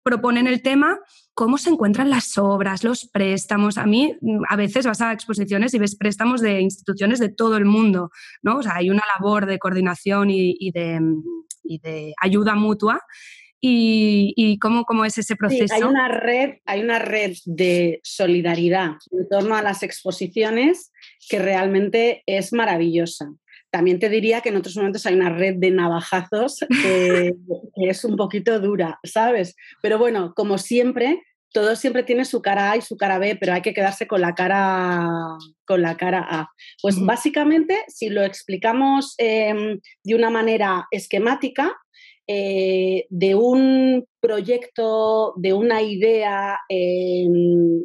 proponen 0.03 0.47
el 0.47 0.61
tema, 0.61 0.99
cómo 1.33 1.57
se 1.57 1.71
encuentran 1.71 2.11
las 2.11 2.37
obras, 2.37 2.85
los 2.85 3.09
préstamos. 3.09 3.79
A 3.79 3.87
mí 3.87 4.15
mm, 4.21 4.43
a 4.49 4.57
veces 4.57 4.87
vas 4.87 5.00
a 5.00 5.12
exposiciones 5.12 5.73
y 5.73 5.79
ves 5.79 5.97
préstamos 5.97 6.43
de 6.43 6.61
instituciones 6.61 7.19
de 7.19 7.31
todo 7.31 7.57
el 7.57 7.65
mundo, 7.65 8.11
¿no? 8.43 8.59
O 8.59 8.62
sea, 8.62 8.77
hay 8.77 8.91
una 8.91 9.03
labor 9.19 9.47
de 9.47 9.59
coordinación 9.59 10.29
y 10.31 10.71
de 10.73 11.00
mm, 11.00 11.38
y 11.69 11.79
de 11.79 12.15
ayuda 12.21 12.55
mutua. 12.55 13.01
¿Y, 13.61 14.59
cómo, 14.61 14.85
cómo, 14.85 15.05
es 15.05 15.19
ese 15.19 15.35
proceso? 15.35 15.75
hay, 15.75 15.83
una 15.83 16.07
red, 16.07 16.59
hay 16.65 16.81
una 16.81 17.01
red 17.01 17.35
de 17.45 18.01
solidaridad 18.05 18.93
en 19.11 19.29
torno 19.29 19.57
a 19.57 19.63
las 19.63 19.83
exposiciones 19.83 20.93
que 21.29 21.41
realmente 21.41 22.23
es 22.27 22.53
maravillosa. 22.53 23.33
También 23.71 23.99
te 23.99 24.09
diría 24.09 24.41
que 24.41 24.51
en 24.51 24.57
otros 24.57 24.77
momentos 24.77 25.05
hay 25.07 25.15
una 25.15 25.31
red 25.31 25.57
de 25.57 25.73
navajazos 25.73 26.61
que, 26.83 27.35
que 27.75 27.91
es 27.91 28.05
un 28.05 28.17
poquito 28.17 28.61
dura, 28.61 29.01
¿sabes? 29.03 29.57
Pero 29.83 29.99
bueno, 29.99 30.35
como 30.37 30.57
siempre, 30.57 31.21
todo 31.52 31.76
siempre 31.76 32.02
tiene 32.02 32.25
su 32.25 32.43
cara 32.43 32.73
A 32.73 32.76
y 32.76 32.83
su 32.83 32.97
cara 32.97 33.19
B, 33.19 33.37
pero 33.37 33.52
hay 33.55 33.62
que 33.62 33.75
quedarse 33.75 34.07
con 34.07 34.21
la 34.21 34.35
cara, 34.35 35.09
con 35.64 35.83
la 35.83 35.97
cara 35.97 36.26
A. 36.28 36.50
Pues 36.83 37.00
básicamente, 37.00 37.85
si 37.88 38.09
lo 38.09 38.23
explicamos 38.23 39.14
em, 39.19 39.81
de 40.05 40.14
una 40.14 40.31
manera 40.31 40.87
esquemática, 40.90 41.76
eh, 42.26 43.07
de 43.09 43.35
un 43.35 44.07
proyecto, 44.21 45.33
de 45.37 45.55
una 45.55 45.81
idea, 45.81 46.59
em, 46.69 47.81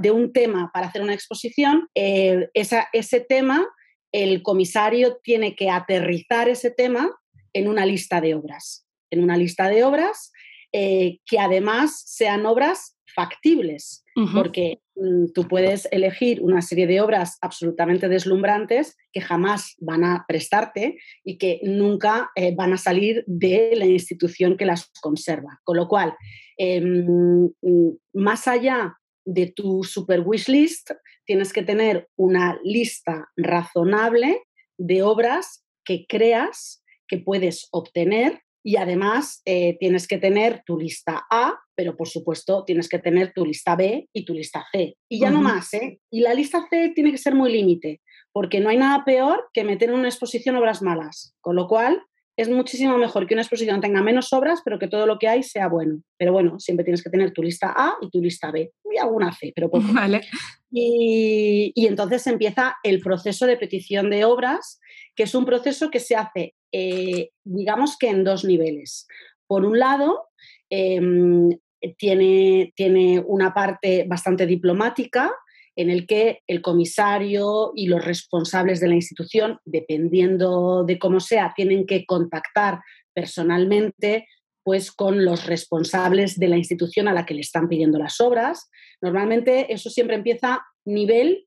de, 0.00 0.10
un 0.10 0.32
tema 0.32 0.70
para 0.72 0.86
hacer 0.86 1.02
una 1.02 1.14
exposición, 1.14 1.88
eh, 1.94 2.48
ese 2.54 3.20
tema, 3.20 3.66
el 4.12 4.42
comisario 4.42 5.18
tiene 5.22 5.54
que 5.54 5.68
aterrizar 5.68 6.48
ese 6.48 6.70
tema 6.70 7.10
en 7.52 7.68
una 7.68 7.84
lista 7.84 8.20
de 8.20 8.34
obras. 8.34 8.86
En 9.10 9.22
una 9.22 9.36
lista 9.36 9.68
de 9.68 9.84
obras 9.84 10.32
eh, 10.76 11.18
que 11.24 11.38
además 11.38 12.02
sean 12.04 12.46
obras 12.46 12.93
factibles, 13.14 14.04
porque 14.32 14.80
mm, 14.96 15.32
tú 15.34 15.46
puedes 15.48 15.88
elegir 15.90 16.42
una 16.42 16.62
serie 16.62 16.86
de 16.86 17.00
obras 17.00 17.38
absolutamente 17.40 18.08
deslumbrantes 18.08 18.96
que 19.12 19.20
jamás 19.20 19.74
van 19.78 20.04
a 20.04 20.24
prestarte 20.26 20.98
y 21.24 21.38
que 21.38 21.60
nunca 21.62 22.30
eh, 22.36 22.54
van 22.54 22.72
a 22.72 22.78
salir 22.78 23.24
de 23.26 23.72
la 23.76 23.86
institución 23.86 24.56
que 24.56 24.66
las 24.66 24.90
conserva. 25.00 25.60
Con 25.64 25.76
lo 25.76 25.88
cual, 25.88 26.14
em, 26.56 27.50
mm, 27.60 27.88
más 28.14 28.46
allá 28.48 28.96
de 29.24 29.52
tu 29.54 29.84
super 29.84 30.20
wish 30.20 30.48
list, 30.48 30.90
tienes 31.24 31.52
que 31.52 31.62
tener 31.62 32.08
una 32.16 32.58
lista 32.62 33.28
razonable 33.36 34.42
de 34.78 35.02
obras 35.02 35.64
que 35.84 36.06
creas 36.08 36.82
que 37.08 37.18
puedes 37.18 37.68
obtener 37.70 38.43
y 38.64 38.76
además 38.76 39.42
eh, 39.44 39.76
tienes 39.78 40.08
que 40.08 40.16
tener 40.16 40.62
tu 40.64 40.78
lista 40.78 41.26
A, 41.30 41.54
pero 41.74 41.96
por 41.96 42.08
supuesto 42.08 42.64
tienes 42.64 42.88
que 42.88 42.98
tener 42.98 43.32
tu 43.34 43.44
lista 43.44 43.76
B 43.76 44.08
y 44.10 44.24
tu 44.24 44.32
lista 44.32 44.64
C. 44.72 44.96
Y 45.08 45.20
ya 45.20 45.30
no 45.30 45.42
más, 45.42 45.74
¿eh? 45.74 46.00
Y 46.10 46.20
la 46.20 46.32
lista 46.32 46.66
C 46.70 46.92
tiene 46.94 47.12
que 47.12 47.18
ser 47.18 47.34
muy 47.34 47.52
límite, 47.52 48.00
porque 48.32 48.60
no 48.60 48.70
hay 48.70 48.78
nada 48.78 49.04
peor 49.04 49.50
que 49.52 49.64
meter 49.64 49.90
en 49.90 49.96
una 49.96 50.08
exposición 50.08 50.56
obras 50.56 50.80
malas. 50.80 51.36
Con 51.42 51.56
lo 51.56 51.68
cual, 51.68 52.02
es 52.36 52.48
muchísimo 52.48 52.96
mejor 52.96 53.26
que 53.26 53.34
una 53.34 53.42
exposición 53.42 53.80
tenga 53.82 54.02
menos 54.02 54.32
obras, 54.32 54.60
pero 54.64 54.78
que 54.78 54.88
todo 54.88 55.06
lo 55.06 55.18
que 55.18 55.28
hay 55.28 55.42
sea 55.42 55.68
bueno. 55.68 56.00
Pero 56.16 56.32
bueno, 56.32 56.58
siempre 56.58 56.84
tienes 56.84 57.02
que 57.02 57.10
tener 57.10 57.32
tu 57.32 57.42
lista 57.42 57.72
A 57.76 57.96
y 58.00 58.08
tu 58.10 58.20
lista 58.20 58.50
B. 58.50 58.72
Y 58.90 58.96
alguna 58.96 59.32
C, 59.32 59.52
pero 59.54 59.70
poco. 59.70 59.84
Vale. 59.92 60.22
Y, 60.70 61.70
y, 61.74 61.86
entonces 61.86 62.26
empieza 62.26 62.76
el 62.82 63.00
proceso 63.00 63.46
de 63.46 63.56
petición 63.56 64.10
de 64.10 64.24
obras, 64.24 64.80
que 65.14 65.22
es 65.24 65.34
un 65.34 65.44
proceso 65.44 65.90
que 65.90 66.00
se 66.00 66.16
hace, 66.16 66.54
eh, 66.76 67.30
digamos 67.44 67.96
que 67.96 68.08
en 68.08 68.24
dos 68.24 68.44
niveles. 68.44 69.06
Por 69.46 69.64
un 69.64 69.78
lado, 69.78 70.26
em, 70.68 71.50
tiene, 71.98 72.72
tiene 72.74 73.20
una 73.20 73.54
parte 73.54 74.04
bastante 74.08 74.44
diplomática, 74.44 75.32
en 75.76 75.88
el 75.88 76.04
que 76.04 76.40
el 76.48 76.62
comisario 76.62 77.70
y 77.76 77.86
los 77.86 78.04
responsables 78.04 78.80
de 78.80 78.88
la 78.88 78.96
institución, 78.96 79.60
dependiendo 79.64 80.82
de 80.84 80.98
cómo 80.98 81.20
sea, 81.20 81.52
tienen 81.54 81.86
que 81.86 82.04
contactar 82.06 82.80
personalmente 83.12 84.26
pues 84.64 84.90
con 84.90 85.24
los 85.24 85.46
responsables 85.46 86.38
de 86.40 86.48
la 86.48 86.56
institución 86.56 87.06
a 87.06 87.12
la 87.12 87.24
que 87.24 87.34
le 87.34 87.42
están 87.42 87.68
pidiendo 87.68 87.98
las 87.98 88.20
obras. 88.20 88.68
Normalmente 89.00 89.72
eso 89.72 89.90
siempre 89.90 90.16
empieza 90.16 90.64
nivel 90.84 91.46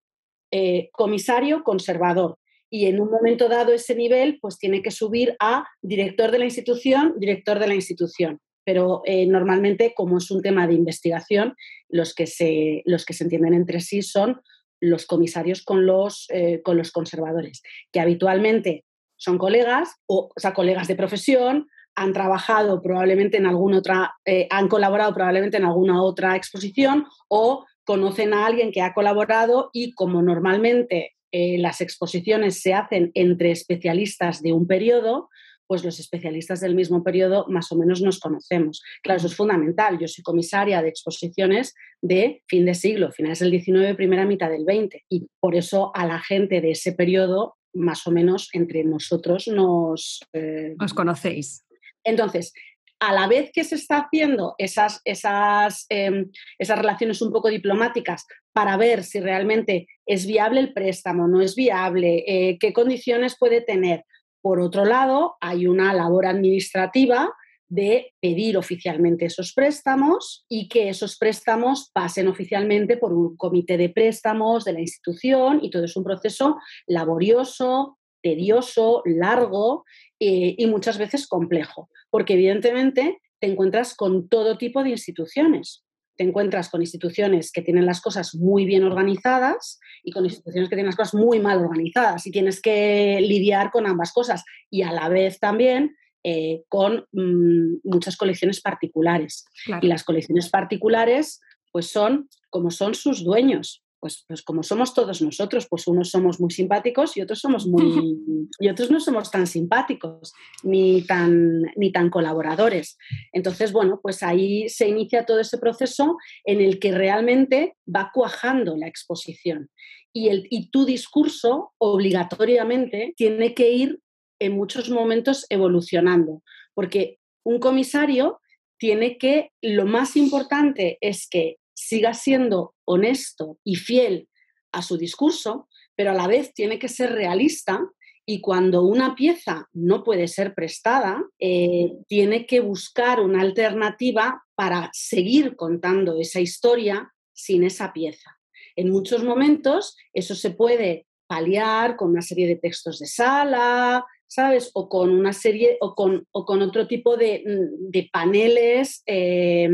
eh, 0.52 0.90
comisario 0.94 1.64
conservador 1.64 2.38
y 2.70 2.86
en 2.86 3.00
un 3.00 3.10
momento 3.10 3.50
dado 3.50 3.74
ese 3.74 3.96
nivel 3.96 4.40
pues 4.42 4.58
tiene 4.58 4.82
que 4.82 4.92
subir 4.92 5.36
a 5.40 5.66
director 5.82 6.32
de 6.32 6.40
la 6.40 6.46
institución, 6.46 7.14
director 7.18 7.60
de 7.60 7.68
la 7.68 7.76
institución. 7.76 8.40
Pero 8.66 9.02
eh, 9.06 9.26
normalmente 9.26 9.94
como 9.96 10.18
es 10.18 10.30
un 10.30 10.42
tema 10.42 10.68
de 10.68 10.74
investigación, 10.74 11.56
los 11.88 12.14
que, 12.14 12.28
se, 12.28 12.82
los 12.86 13.06
que 13.06 13.14
se 13.14 13.24
entienden 13.24 13.54
entre 13.54 13.80
sí 13.80 14.02
son 14.02 14.42
los 14.80 15.06
comisarios 15.06 15.64
con 15.64 15.86
los, 15.86 16.28
eh, 16.30 16.62
con 16.64 16.78
los 16.78 16.92
conservadores, 16.92 17.64
que 17.92 18.00
habitualmente 18.00 18.86
son 19.16 19.38
colegas, 19.38 19.96
o, 20.06 20.30
sea, 20.36 20.54
colegas 20.54 20.88
de 20.88 20.96
profesión, 20.96 21.68
han 21.96 22.14
trabajado 22.14 22.82
probablemente 22.82 23.38
en 23.38 23.48
alguna 23.48 23.80
otra, 23.80 24.14
eh, 24.24 24.48
han 24.52 24.68
colaborado 24.68 25.14
probablemente 25.16 25.58
en 25.58 25.66
alguna 25.66 26.04
otra 26.04 26.36
exposición 26.36 27.06
o 27.28 27.66
conocen 27.86 28.34
a 28.36 28.46
alguien 28.46 28.72
que 28.72 28.82
ha 28.82 28.94
colaborado 28.94 29.72
y 29.74 29.94
como 29.94 30.22
normalmente 30.22 31.17
las 31.32 31.82
exposiciones 31.82 32.62
se 32.62 32.74
hacen 32.74 33.12
entre 33.14 33.52
especialistas 33.52 34.42
de 34.42 34.54
un 34.54 34.68
periodo, 34.68 35.30
pues 35.68 35.84
los 35.84 36.00
especialistas 36.00 36.62
del 36.62 36.76
mismo 36.76 37.04
periodo 37.04 37.46
más 37.50 37.72
o 37.72 37.76
menos 37.76 38.02
nos 38.02 38.20
conocemos. 38.20 38.82
Claro, 39.04 39.18
eso 39.18 39.28
es 39.28 39.36
fundamental. 39.36 40.00
Yo 40.00 40.08
soy 40.08 40.24
comisaria 40.24 40.82
de 40.82 40.90
exposiciones 40.90 41.76
de 42.02 42.42
fin 42.48 42.66
de 42.66 42.74
siglo, 42.74 43.12
finales 43.12 43.40
del 43.40 43.52
19, 43.52 43.96
primera 43.96 44.26
mitad 44.26 44.50
del 44.50 44.66
20, 44.66 45.06
y 45.10 45.28
por 45.40 45.56
eso 45.56 45.92
a 45.94 46.06
la 46.08 46.20
gente 46.20 46.62
de 46.62 46.72
ese 46.72 46.94
periodo, 46.94 47.58
más 47.74 48.08
o 48.08 48.12
menos 48.12 48.50
entre 48.54 48.84
nosotros 48.84 49.48
nos... 49.48 50.22
Eh, 50.34 50.76
os 50.80 50.94
conocéis. 50.94 51.66
Entonces, 52.04 52.54
a 53.00 53.14
la 53.14 53.28
vez 53.28 53.52
que 53.54 53.64
se 53.64 53.76
está 53.76 54.00
haciendo 54.00 54.56
esas, 54.58 55.02
esas, 55.06 55.86
em, 55.90 56.32
esas 56.58 56.78
relaciones 56.78 57.22
un 57.22 57.32
poco 57.32 57.50
diplomáticas 57.50 58.26
para 58.54 58.76
ver 58.78 59.04
si 59.04 59.20
realmente 59.20 59.88
es 60.06 60.26
viable 60.26 60.60
el 60.60 60.74
préstamo, 60.74 61.28
no 61.28 61.42
es 61.42 61.56
viable, 61.56 62.24
eh, 62.28 62.58
qué 62.60 62.74
condiciones 62.74 63.38
puede 63.38 63.62
tener, 63.62 64.04
por 64.42 64.60
otro 64.60 64.86
lado, 64.86 65.36
hay 65.42 65.68
una 65.68 65.94
labor 65.94 66.26
administrativa 66.26 67.34
de 67.70 68.14
pedir 68.22 68.58
oficialmente 68.58 69.26
esos 69.26 69.54
préstamos 69.54 70.46
y 70.48 70.70
que 70.70 70.90
esos 70.90 71.18
préstamos 71.18 71.92
pasen 71.94 72.28
oficialmente 72.28 72.96
por 72.96 73.12
un 73.14 73.36
comité 73.36 73.78
de 73.78 73.90
préstamos 73.90 74.64
de 74.64 74.74
la 74.74 74.80
institución 74.80 75.60
y 75.62 75.70
todo 75.70 75.84
es 75.84 75.98
un 75.98 76.06
proceso 76.06 76.58
laborioso, 76.86 77.98
tedioso, 78.22 79.02
largo 79.06 79.84
eh, 80.20 80.56
y 80.58 80.68
muchas 80.68 80.98
veces 80.98 81.28
complejo, 81.28 81.90
porque 82.10 82.34
evidentemente 82.34 83.20
te 83.40 83.48
encuentras 83.48 83.96
con 83.96 84.28
todo 84.28 84.58
tipo 84.58 84.84
de 84.84 84.92
instituciones 84.92 85.84
te 86.18 86.24
encuentras 86.24 86.70
con 86.70 86.82
instituciones 86.82 87.52
que 87.52 87.62
tienen 87.62 87.86
las 87.86 88.02
cosas 88.02 88.36
muy 88.36 88.66
bien 88.66 88.84
organizadas 88.84 89.80
y 90.04 90.12
con 90.12 90.26
instituciones 90.26 90.68
que 90.68 90.76
tienen 90.76 90.88
las 90.88 90.96
cosas 90.96 91.14
muy 91.14 91.40
mal 91.40 91.60
organizadas 91.60 92.26
y 92.26 92.32
tienes 92.32 92.60
que 92.60 93.20
lidiar 93.22 93.72
con 93.72 93.86
ambas 93.86 94.12
cosas 94.12 94.44
y 94.70 94.82
a 94.82 94.92
la 94.92 95.08
vez 95.10 95.40
también 95.40 95.96
eh, 96.24 96.64
con 96.68 97.06
mm, 97.12 97.78
muchas 97.84 98.18
colecciones 98.18 98.62
particulares. 98.62 99.46
Y 99.82 99.88
las 99.88 100.04
colecciones 100.04 100.50
particulares 100.50 101.40
pues 101.72 101.88
son 101.88 102.28
como 102.50 102.72
son 102.72 102.96
sus 102.96 103.24
dueños. 103.24 103.84
Pues, 104.00 104.26
pues, 104.28 104.44
como 104.44 104.62
somos 104.62 104.94
todos 104.94 105.22
nosotros, 105.22 105.68
pues 105.68 105.88
unos 105.88 106.12
somos 106.12 106.40
muy 106.40 106.52
simpáticos 106.52 107.18
y 107.18 107.22
otros 107.22 107.40
somos 107.40 107.66
muy 107.66 108.18
y 108.60 108.70
otros 108.70 108.92
no 108.92 109.00
somos 109.00 109.32
tan 109.32 109.48
simpáticos 109.48 110.34
ni 110.64 111.02
tan 111.02 111.64
ni 111.76 111.92
tan 111.92 112.10
colaboradores. 112.10 112.98
Entonces, 113.34 113.72
bueno, 113.72 114.00
pues 114.02 114.22
ahí 114.22 114.70
se 114.70 114.88
inicia 114.88 115.26
todo 115.26 115.40
ese 115.40 115.58
proceso 115.58 116.18
en 116.46 116.62
el 116.62 116.80
que 116.80 116.92
realmente 116.92 117.76
va 117.88 118.12
cuajando 118.14 118.78
la 118.78 118.88
exposición 118.88 119.70
y 120.14 120.30
el 120.30 120.48
y 120.52 120.70
tu 120.70 120.86
discurso 120.86 121.74
obligatoriamente 121.80 123.14
tiene 123.18 123.54
que 123.54 123.72
ir 123.72 124.00
en 124.40 124.54
muchos 124.54 124.90
momentos 124.90 125.46
evolucionando, 125.50 126.44
porque 126.76 127.18
un 127.44 127.60
comisario 127.60 128.40
tiene 128.78 129.18
que 129.18 129.52
lo 129.62 129.86
más 129.86 130.16
importante 130.16 130.98
es 131.02 131.28
que 131.28 131.58
siga 131.78 132.16
siendo 132.16 132.74
honesto 132.86 133.60
y 133.64 133.76
fiel 133.76 134.28
a 134.72 134.82
su 134.82 134.98
discurso, 134.98 135.70
pero 135.96 136.12
a 136.12 136.16
la 136.16 136.28
vez 136.28 136.54
tiene 136.54 136.80
que 136.80 136.90
ser 136.90 137.12
realista 137.12 137.80
y 138.26 138.42
cuando 138.42 138.82
una 138.82 139.16
pieza 139.16 139.70
no 139.74 140.04
puede 140.04 140.28
ser 140.28 140.54
prestada, 140.56 141.24
eh, 141.40 141.94
tiene 142.08 142.46
que 142.48 142.60
buscar 142.62 143.22
una 143.22 143.42
alternativa 143.42 144.44
para 144.56 144.90
seguir 144.92 145.56
contando 145.56 146.20
esa 146.20 146.42
historia 146.42 147.14
sin 147.32 147.64
esa 147.64 147.94
pieza. 147.94 148.38
En 148.76 148.90
muchos 148.90 149.24
momentos 149.24 149.96
eso 150.14 150.34
se 150.34 150.52
puede 150.52 151.06
paliar 151.28 151.96
con 151.96 152.10
una 152.10 152.22
serie 152.22 152.48
de 152.48 152.56
textos 152.56 153.00
de 153.00 153.06
sala, 153.06 154.04
¿sabes? 154.28 154.72
O 154.74 154.90
con 154.90 155.10
una 155.12 155.34
serie, 155.34 155.78
o 155.82 155.96
con, 155.96 156.28
o 156.32 156.46
con 156.46 156.62
otro 156.62 156.88
tipo 156.88 157.18
de, 157.18 157.44
mm, 157.46 158.12
paneles 158.12 159.04
eh, 159.06 159.70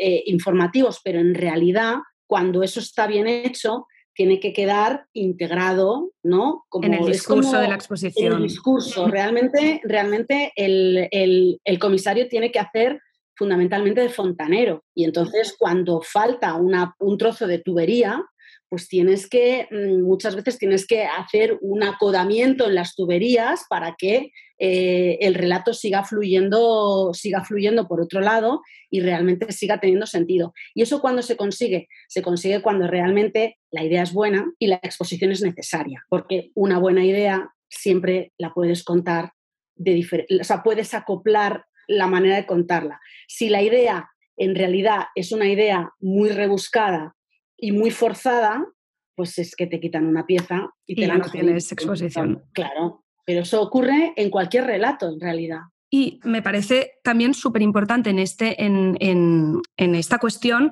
eh, 0.00 0.22
informativos, 0.26 1.00
pero 1.02 1.20
en 1.20 1.34
realidad, 1.34 1.96
cuando 2.26 2.62
eso 2.62 2.80
está 2.80 3.06
bien 3.06 3.26
hecho, 3.26 3.86
tiene 4.14 4.40
que 4.40 4.52
quedar 4.52 5.06
integrado, 5.12 6.10
¿no? 6.24 6.64
Como, 6.68 6.86
en 6.86 6.94
el 6.94 7.06
discurso 7.06 7.60
de 7.60 7.68
la 7.68 7.76
exposición. 7.76 8.32
En 8.32 8.38
el 8.38 8.42
discurso. 8.42 9.06
Realmente, 9.06 9.80
realmente 9.84 10.52
el, 10.56 11.08
el, 11.12 11.60
el, 11.64 11.78
comisario 11.78 12.26
tiene 12.26 12.50
que 12.50 12.58
hacer 12.58 13.00
fundamentalmente 13.36 14.00
de 14.00 14.08
fontanero. 14.08 14.82
Y 14.92 15.04
entonces, 15.04 15.54
cuando 15.56 16.02
falta 16.02 16.54
una, 16.56 16.96
un 16.98 17.16
trozo 17.16 17.46
de 17.46 17.60
tubería, 17.60 18.20
pues 18.68 18.88
tienes 18.88 19.28
que, 19.28 19.66
mm, 19.70 20.02
muchas 20.02 20.36
veces 20.36 20.58
tienes 20.58 20.86
que 20.86 21.04
hacer 21.04 21.58
un 21.60 21.82
acodamiento 21.82 22.66
en 22.66 22.74
las 22.74 22.94
tuberías 22.94 23.64
para 23.68 23.94
que 23.96 24.30
eh, 24.58 25.18
el 25.20 25.34
relato 25.34 25.72
siga 25.72 26.04
fluyendo, 26.04 27.12
siga 27.14 27.44
fluyendo 27.44 27.86
por 27.86 28.00
otro 28.00 28.20
lado 28.20 28.62
y 28.90 29.00
realmente 29.00 29.52
siga 29.52 29.78
teniendo 29.78 30.06
sentido. 30.06 30.52
¿Y 30.74 30.82
eso 30.82 31.00
cuando 31.00 31.22
se 31.22 31.36
consigue? 31.36 31.88
Se 32.08 32.22
consigue 32.22 32.60
cuando 32.60 32.86
realmente 32.86 33.58
la 33.70 33.84
idea 33.84 34.02
es 34.02 34.12
buena 34.12 34.50
y 34.58 34.66
la 34.66 34.80
exposición 34.82 35.30
es 35.30 35.42
necesaria, 35.42 36.04
porque 36.08 36.50
una 36.54 36.78
buena 36.78 37.04
idea 37.04 37.50
siempre 37.68 38.32
la 38.38 38.52
puedes 38.52 38.82
contar 38.82 39.32
de 39.76 39.92
diferente, 39.92 40.40
o 40.40 40.44
sea, 40.44 40.62
puedes 40.62 40.92
acoplar 40.92 41.64
la 41.86 42.08
manera 42.08 42.36
de 42.36 42.46
contarla. 42.46 43.00
Si 43.28 43.48
la 43.48 43.62
idea 43.62 44.10
en 44.36 44.54
realidad 44.54 45.06
es 45.14 45.32
una 45.32 45.48
idea 45.48 45.92
muy 46.00 46.30
rebuscada 46.30 47.14
y 47.58 47.72
muy 47.72 47.90
forzada, 47.90 48.64
pues 49.14 49.38
es 49.38 49.56
que 49.56 49.66
te 49.66 49.80
quitan 49.80 50.06
una 50.06 50.24
pieza 50.24 50.70
y, 50.86 50.94
te 50.94 51.06
la 51.06 51.18
no 51.18 51.28
tienes 51.28 51.70
exposición. 51.72 52.44
Claro, 52.52 53.04
pero 53.26 53.40
eso 53.40 53.60
ocurre 53.60 54.14
en 54.16 54.30
cualquier 54.30 54.64
relato 54.64 55.08
en 55.08 55.20
realidad. 55.20 55.60
Y 55.90 56.20
me 56.24 56.42
parece 56.42 56.92
también 57.02 57.34
súper 57.34 57.62
importante 57.62 58.10
en, 58.10 58.18
este, 58.18 58.62
en, 58.62 58.96
en, 59.00 59.60
en, 59.76 59.94
esta 59.94 60.18
cuestión 60.18 60.70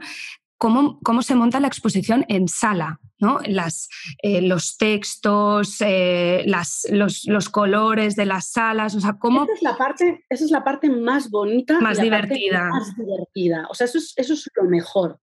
cómo, 0.59 1.01
cómo, 1.03 1.23
se 1.23 1.35
monta 1.35 1.59
la 1.59 1.69
exposición 1.69 2.25
en 2.29 2.49
sala, 2.49 3.01
¿no? 3.19 3.41
Las, 3.47 3.89
eh, 4.23 4.43
los 4.43 4.77
textos, 4.77 5.81
eh, 5.81 6.45
las, 6.47 6.87
los, 6.91 7.25
los, 7.27 7.49
colores 7.49 8.15
de 8.15 8.27
las 8.27 8.51
salas, 8.53 8.95
o 8.95 9.01
sea, 9.01 9.15
cómo... 9.19 9.45
Esa 9.45 9.55
es 9.55 9.63
la 9.63 9.77
parte, 9.77 10.25
esa 10.29 10.45
es 10.45 10.51
la 10.51 10.65
parte 10.65 10.91
más 10.91 11.31
bonita. 11.31 11.81
Más 11.81 11.99
divertida. 11.99 12.69
Más 12.69 12.95
divertida. 12.95 13.67
O 13.71 13.75
sea, 13.75 13.87
eso 13.87 13.99
es, 13.99 14.13
eso 14.17 14.35
es 14.35 14.49
lo 14.55 14.65
mejor. 14.65 15.19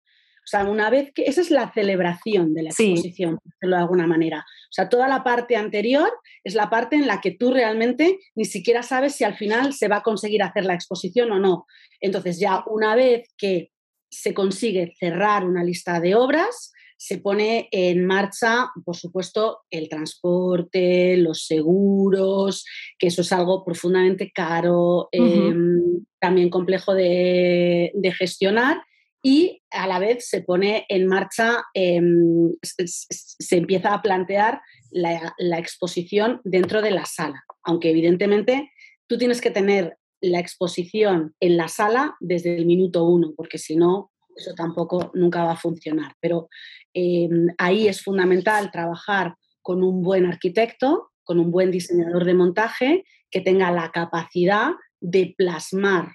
O 0.44 0.48
sea, 0.48 0.66
una 0.66 0.90
vez 0.90 1.12
que 1.14 1.24
esa 1.24 1.42
es 1.42 1.52
la 1.52 1.72
celebración 1.72 2.54
de 2.54 2.64
la 2.64 2.70
exposición, 2.70 3.38
por 3.38 3.54
decirlo 3.54 3.76
de 3.76 3.82
alguna 3.82 4.08
manera. 4.08 4.40
O 4.40 4.74
sea, 4.74 4.90
toda 4.90 5.08
la 5.08 5.24
parte 5.24 5.56
anterior 5.56 6.12
es 6.44 6.56
la 6.56 6.70
parte 6.70 6.96
en 6.96 7.06
la 7.06 7.22
que 7.22 7.32
tú 7.32 7.54
realmente 7.54 8.20
ni 8.36 8.46
siquiera 8.46 8.82
sabes 8.82 9.16
si 9.16 9.24
al 9.24 9.36
final 9.36 9.74
se 9.74 9.88
va 9.88 9.98
a 9.98 10.04
conseguir 10.04 10.42
hacer 10.42 10.66
la 10.66 10.74
exposición 10.74 11.32
o 11.32 11.40
no. 11.40 11.66
Entonces, 12.00 12.40
ya 12.40 12.64
una 12.68 12.96
vez 12.96 13.30
que 13.38 13.72
se 14.10 14.34
consigue 14.34 14.94
cerrar 15.00 15.46
una 15.46 15.64
lista 15.64 16.00
de 16.00 16.16
obras, 16.16 16.74
se 16.98 17.18
pone 17.18 17.68
en 17.72 18.06
marcha, 18.06 18.70
por 18.86 18.96
supuesto, 18.96 19.62
el 19.70 19.90
transporte, 19.90 21.18
los 21.18 21.46
seguros, 21.46 22.66
que 23.00 23.08
eso 23.08 23.22
es 23.22 23.32
algo 23.32 23.64
profundamente 23.64 24.32
caro, 24.32 25.10
em, 25.12 26.04
también 26.20 26.50
complejo 26.50 26.94
de, 26.94 27.92
de 27.96 28.12
gestionar 28.12 28.84
y 29.24 29.62
a 29.70 29.88
la 29.88 30.00
vez 30.00 30.28
se 30.28 30.42
pone 30.42 30.86
en 30.90 31.08
marcha, 31.08 31.64
em, 31.74 32.52
se, 32.62 33.58
empieza 33.58 33.94
a 33.94 34.02
plantear 34.02 34.62
la, 34.90 35.34
exposición 35.60 36.42
dentro 36.44 36.82
de 36.82 36.92
la 36.92 37.06
sala, 37.06 37.44
aunque 37.64 37.92
evidentemente 37.92 38.72
tú 39.08 39.18
tienes 39.18 39.40
que 39.40 39.52
tener 39.52 39.98
la 40.22 40.40
exposición 40.40 41.36
en 41.40 41.58
la 41.58 41.68
sala 41.68 42.16
desde 42.20 42.56
el 42.56 42.66
minuto 42.66 43.06
uno, 43.06 43.34
porque 43.36 43.58
si 43.58 43.76
no, 43.76 44.12
eso 44.36 44.54
tampoco 44.56 45.12
nunca 45.14 45.44
va 45.44 45.54
a 45.54 45.58
funcionar. 45.58 46.14
Pero 46.20 46.50
em, 46.94 47.48
ahí 47.58 47.88
es 47.88 48.02
fundamental 48.04 48.72
trabajar 48.72 49.36
con 49.62 49.84
un 49.84 50.02
buen 50.02 50.26
arquitecto, 50.26 51.12
con 51.24 51.40
un 51.40 51.52
buen 51.52 51.70
diseñador 51.70 52.26
de 52.26 52.34
montaje 52.34 53.04
que 53.30 53.42
tenga 53.42 53.72
la 53.72 53.92
capacidad 53.92 54.72
de 55.00 55.34
plasmar 55.38 56.12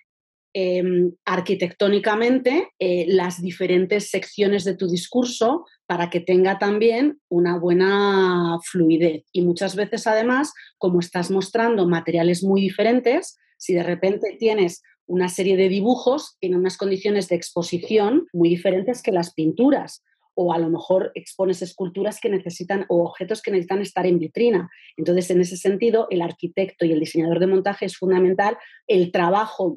Em, 0.58 1.12
arquitectónicamente 1.26 2.70
eh, 2.78 3.04
las 3.08 3.42
diferentes 3.42 4.08
secciones 4.08 4.64
de 4.64 4.74
tu 4.74 4.88
discurso 4.88 5.66
para 5.84 6.08
que 6.08 6.20
tenga 6.20 6.58
también 6.58 7.20
una 7.28 7.58
buena 7.58 8.58
fluidez. 8.64 9.26
Y 9.32 9.42
muchas 9.42 9.76
veces, 9.76 10.06
además, 10.06 10.54
como 10.78 11.00
estás 11.00 11.30
mostrando 11.30 11.86
materiales 11.86 12.42
muy 12.42 12.62
diferentes, 12.62 13.36
si 13.58 13.74
de 13.74 13.82
repente 13.82 14.34
tienes 14.40 14.80
una 15.04 15.28
serie 15.28 15.58
de 15.58 15.68
dibujos, 15.68 16.38
tiene 16.40 16.56
unas 16.56 16.78
condiciones 16.78 17.28
de 17.28 17.36
exposición 17.36 18.26
muy 18.32 18.48
diferentes 18.48 19.02
que 19.02 19.12
las 19.12 19.34
pinturas 19.34 20.04
o 20.36 20.52
a 20.52 20.58
lo 20.58 20.68
mejor 20.68 21.10
expones 21.14 21.62
esculturas 21.62 22.20
que 22.20 22.28
necesitan 22.28 22.84
o 22.88 23.02
objetos 23.02 23.42
que 23.42 23.50
necesitan 23.50 23.80
estar 23.80 24.06
en 24.06 24.18
vitrina. 24.18 24.70
Entonces, 24.96 25.30
en 25.30 25.40
ese 25.40 25.56
sentido, 25.56 26.06
el 26.10 26.22
arquitecto 26.22 26.84
y 26.84 26.92
el 26.92 27.00
diseñador 27.00 27.40
de 27.40 27.46
montaje 27.46 27.86
es 27.86 27.96
fundamental 27.96 28.56
el 28.86 29.10
trabajo 29.10 29.76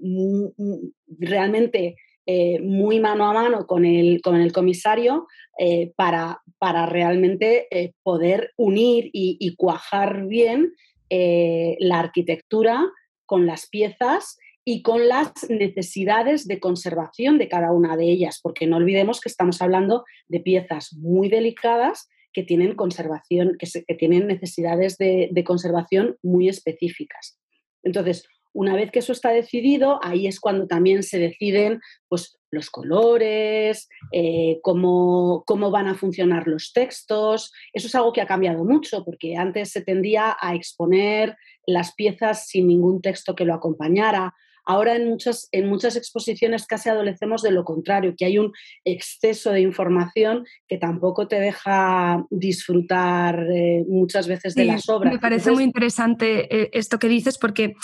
realmente 1.07 1.95
eh, 2.25 2.59
muy 2.59 2.99
mano 2.99 3.27
a 3.27 3.33
mano 3.33 3.65
con 3.65 3.85
el, 3.85 4.21
con 4.21 4.35
el 4.35 4.51
comisario 4.51 5.25
eh, 5.57 5.93
para, 5.95 6.43
para, 6.59 6.85
realmente 6.85 7.67
eh, 7.71 7.93
poder 8.03 8.51
unir 8.55 9.09
y 9.13 9.55
cuajar 9.55 10.27
bien 10.27 10.73
la 11.09 11.99
arquitectura 11.99 12.85
con 13.25 13.47
las 13.47 13.67
piezas 13.67 14.37
y 14.71 14.83
con 14.83 15.07
las 15.07 15.49
necesidades 15.49 16.45
de 16.45 16.59
conservación 16.59 17.39
de 17.39 17.49
cada 17.49 17.71
una 17.71 17.97
de 17.97 18.03
ellas, 18.03 18.39
porque 18.39 18.67
no 18.67 18.77
olvidemos 18.77 19.19
que 19.19 19.27
estamos 19.27 19.63
hablando 19.63 20.05
de 20.27 20.41
piezas 20.41 20.93
muy 20.93 21.27
delicadas 21.27 22.07
que 22.33 22.43
tienen 22.43 22.75
conservación, 22.75 23.57
que, 23.57 23.95
tienen 23.95 24.27
necesidades 24.27 24.99
de, 24.99 25.43
conservación 25.43 26.17
muy 26.21 26.49
específicas. 26.49 27.39
Entonces, 27.81 28.27
una 28.53 28.75
vez 28.75 28.91
que 28.91 28.99
eso 28.99 29.11
está 29.11 29.31
decidido, 29.31 29.99
ahí 30.03 30.27
es 30.27 30.39
cuando 30.39 30.67
también 30.67 31.01
se 31.01 31.17
deciden 31.17 31.79
pues, 32.07 32.37
los 32.51 32.69
colores, 32.69 33.89
eh, 34.11 34.59
cómo, 34.61 35.45
cómo, 35.47 35.71
van 35.71 35.87
a 35.87 35.95
funcionar 35.95 36.47
los 36.47 36.73
textos. 36.73 37.51
Eso 37.73 37.87
es 37.87 37.95
algo 37.95 38.13
que 38.13 38.21
ha 38.21 38.27
cambiado 38.27 38.63
mucho, 38.63 39.03
porque 39.03 39.35
antes 39.35 39.71
se 39.71 39.81
tendía 39.81 40.37
a 40.39 40.53
exponer 40.53 41.35
las 41.65 41.95
piezas 41.95 42.47
sin 42.47 42.67
ningún 42.67 43.01
texto 43.01 43.33
que 43.33 43.45
lo 43.45 43.55
acompañara. 43.55 44.35
Ahora 44.65 44.95
en 44.95 45.09
muchas, 45.09 45.47
en 45.51 45.67
muchas 45.67 45.95
exposiciones 45.95 46.65
casi 46.65 46.89
adolecemos 46.89 47.41
de 47.41 47.51
lo 47.51 47.63
contrario, 47.63 48.13
que 48.17 48.25
hay 48.25 48.37
un 48.37 48.51
exceso 48.85 49.51
de 49.51 49.61
información 49.61 50.45
que 50.67 50.77
tampoco 50.77 51.27
te 51.27 51.39
deja 51.39 52.25
disfrutar 52.29 53.47
eh, 53.51 53.83
muchas 53.87 54.27
veces 54.27 54.55
de 54.55 54.65
las 54.65 54.87
obras. 54.89 55.13
Me 55.13 55.19
parece 55.19 55.51
muy 55.51 55.63
interesante 55.63 56.53
eh, 56.55 56.69
esto 56.73 56.99
que 56.99 57.07
dices 57.07 57.37
porque 57.37 57.75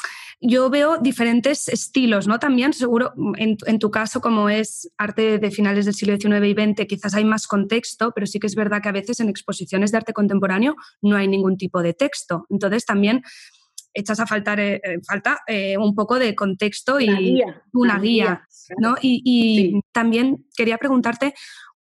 yo 0.42 0.70
veo 0.70 0.98
diferentes 0.98 1.68
estilos, 1.70 2.28
¿no? 2.28 2.40
También 2.40 2.74
seguro 2.74 3.14
en, 3.38 3.58
en, 3.66 3.80
tu 3.80 3.90
caso 3.90 4.22
como 4.22 4.50
es 4.50 4.92
arte 4.98 5.40
de 5.40 5.52
finales 5.52 5.86
del 5.86 5.94
siglo 5.94 6.18
XIX 6.18 6.46
y 6.46 6.54
XX 6.54 6.88
quizás 6.88 7.16
hay 7.16 7.24
más 7.24 7.48
contexto, 7.48 8.12
pero 8.14 8.28
sí 8.28 8.40
que 8.40 8.48
es 8.48 8.56
verdad 8.56 8.82
que 8.82 8.90
a 8.90 8.94
veces 8.94 9.20
en 9.20 9.30
exposiciones 9.30 9.92
de 9.92 9.98
arte 9.98 10.14
contemporáneo 10.14 10.76
no 11.02 11.16
hay 11.16 11.28
ningún 11.28 11.58
tipo 11.58 11.82
de 11.82 11.94
texto. 11.94 12.46
Entonces 12.50 12.86
también 12.86 13.24
echas 13.96 14.20
a 14.20 14.28
faltar, 14.28 14.60
eh, 14.60 14.82
eh, 14.84 15.00
falta 15.08 15.40
eh, 15.48 15.78
un 15.78 15.96
poco 15.96 16.20
de 16.20 16.36
contexto 16.36 17.00
y 17.00 17.42
una 17.74 17.98
guía. 17.98 18.46
¿no? 18.78 18.96
Y, 19.02 19.80
también 19.92 20.46
quería 20.56 20.78
preguntarte 20.78 21.34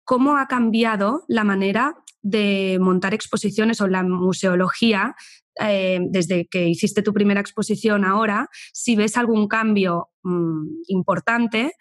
cómo 0.04 0.38
ha 0.38 0.46
cambiado 0.46 1.24
la 1.28 1.44
manera 1.44 1.94
de 2.22 2.78
montar 2.80 3.14
exposiciones 3.14 3.80
o 3.80 3.88
la 3.88 4.02
museología 4.02 5.14
desde 5.58 6.46
que 6.46 6.68
hiciste 6.68 7.02
tu 7.02 7.12
primera 7.12 7.40
exposición 7.40 8.06
ahora, 8.06 8.48
si 8.72 8.96
ves 8.96 9.18
algún 9.18 9.46
cambio 9.46 10.08
mm, 10.22 10.84
importante 10.86 11.72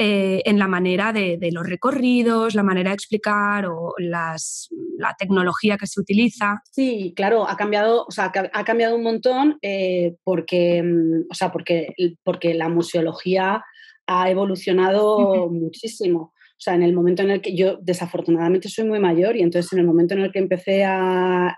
eh, 0.00 0.42
en 0.44 0.60
la 0.60 0.68
manera 0.68 1.12
de, 1.12 1.38
los 1.50 1.66
recorridos, 1.66 2.54
la 2.54 2.62
manera 2.62 2.90
de 2.90 2.94
explicar 2.94 3.66
o 3.66 3.94
las, 3.98 4.68
la 4.96 5.16
tecnología 5.18 5.76
que 5.76 5.88
se 5.88 6.00
utiliza. 6.00 6.62
Sí, 6.70 7.12
claro, 7.16 7.48
ha 7.48 7.56
cambiado, 7.56 8.04
o 8.06 8.10
sea, 8.12 8.30
ha 8.52 8.64
cambiado 8.64 8.94
un 8.94 9.02
montón 9.02 9.58
eh, 9.60 10.14
porque, 10.22 10.84
mm, 10.84 11.26
o 11.28 11.34
sea, 11.34 11.50
porque, 11.50 11.94
porque 12.22 12.54
la 12.54 12.68
museología 12.68 13.64
ha 14.06 14.30
evolucionado 14.30 15.50
muchísimo. 15.50 16.32
O 16.58 16.60
sea, 16.60 16.74
en 16.74 16.82
el 16.82 16.92
momento 16.92 17.22
en 17.22 17.30
el 17.30 17.40
que 17.40 17.54
yo 17.54 17.78
desafortunadamente 17.80 18.68
soy 18.68 18.84
muy 18.84 18.98
mayor 18.98 19.36
y 19.36 19.42
entonces 19.42 19.72
en 19.72 19.78
el 19.78 19.86
momento 19.86 20.14
en 20.14 20.20
el 20.20 20.32
que 20.32 20.40
empecé 20.40 20.84
a, 20.84 21.56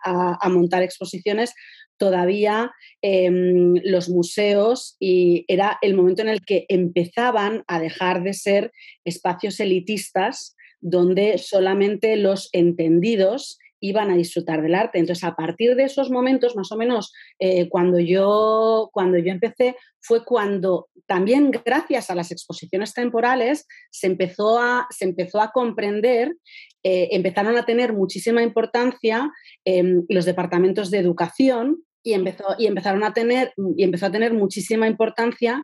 montar 0.51 0.83
exposiciones, 0.83 1.55
todavía 1.97 2.71
em, 3.01 3.75
los 3.83 4.11
museos 4.11 4.97
y 5.01 5.47
era 5.49 5.79
el 5.81 5.95
momento 5.95 6.21
en 6.21 6.29
el 6.29 6.45
que 6.45 6.67
empezaban 6.69 7.65
a 7.67 7.81
dejar 7.81 8.23
de 8.23 8.35
ser 8.35 8.73
espacios 9.05 9.59
elitistas 9.61 10.55
donde 10.81 11.39
solamente 11.39 12.17
los 12.17 12.51
entendidos 12.53 13.59
iban 13.81 14.11
a 14.11 14.17
disfrutar 14.17 14.63
del 14.63 14.75
arte. 14.75 14.99
Entonces, 14.99 15.25
a 15.25 15.35
partir 15.35 15.75
de 15.75 15.85
esos 15.85 16.11
momentos, 16.11 16.55
más 16.57 16.71
o 16.73 16.77
menos, 16.77 17.13
eh, 17.39 17.69
cuando, 17.69 17.99
yo, 17.99 18.91
cuando 18.93 19.19
yo 19.19 19.33
empecé, 19.33 19.77
fue 20.01 20.25
cuando 20.25 20.89
también 21.07 21.51
gracias 21.51 22.11
a 22.11 22.15
las 22.15 22.31
exposiciones 22.31 22.95
temporales 22.95 23.67
se 23.91 24.07
empezó 24.07 24.59
a, 24.59 24.87
se 24.91 25.07
empezó 25.07 25.41
a 25.41 25.51
comprender, 25.51 26.37
eh, 26.83 27.09
empezaron 27.13 27.57
a 27.57 27.65
tener 27.65 27.93
muchísima 27.93 28.43
importancia 28.43 29.31
em, 29.65 30.05
los 30.09 30.25
departamentos 30.25 30.91
de 30.91 30.99
educación 30.99 31.83
y, 32.03 32.13
empezó, 32.13 32.45
y 32.59 32.67
empezaron 32.67 33.03
a 33.05 33.13
tener, 33.13 33.53
y 33.77 33.83
empezó 33.83 34.07
a 34.07 34.13
tener 34.13 34.33
muchísima 34.33 34.87
importancia 34.87 35.63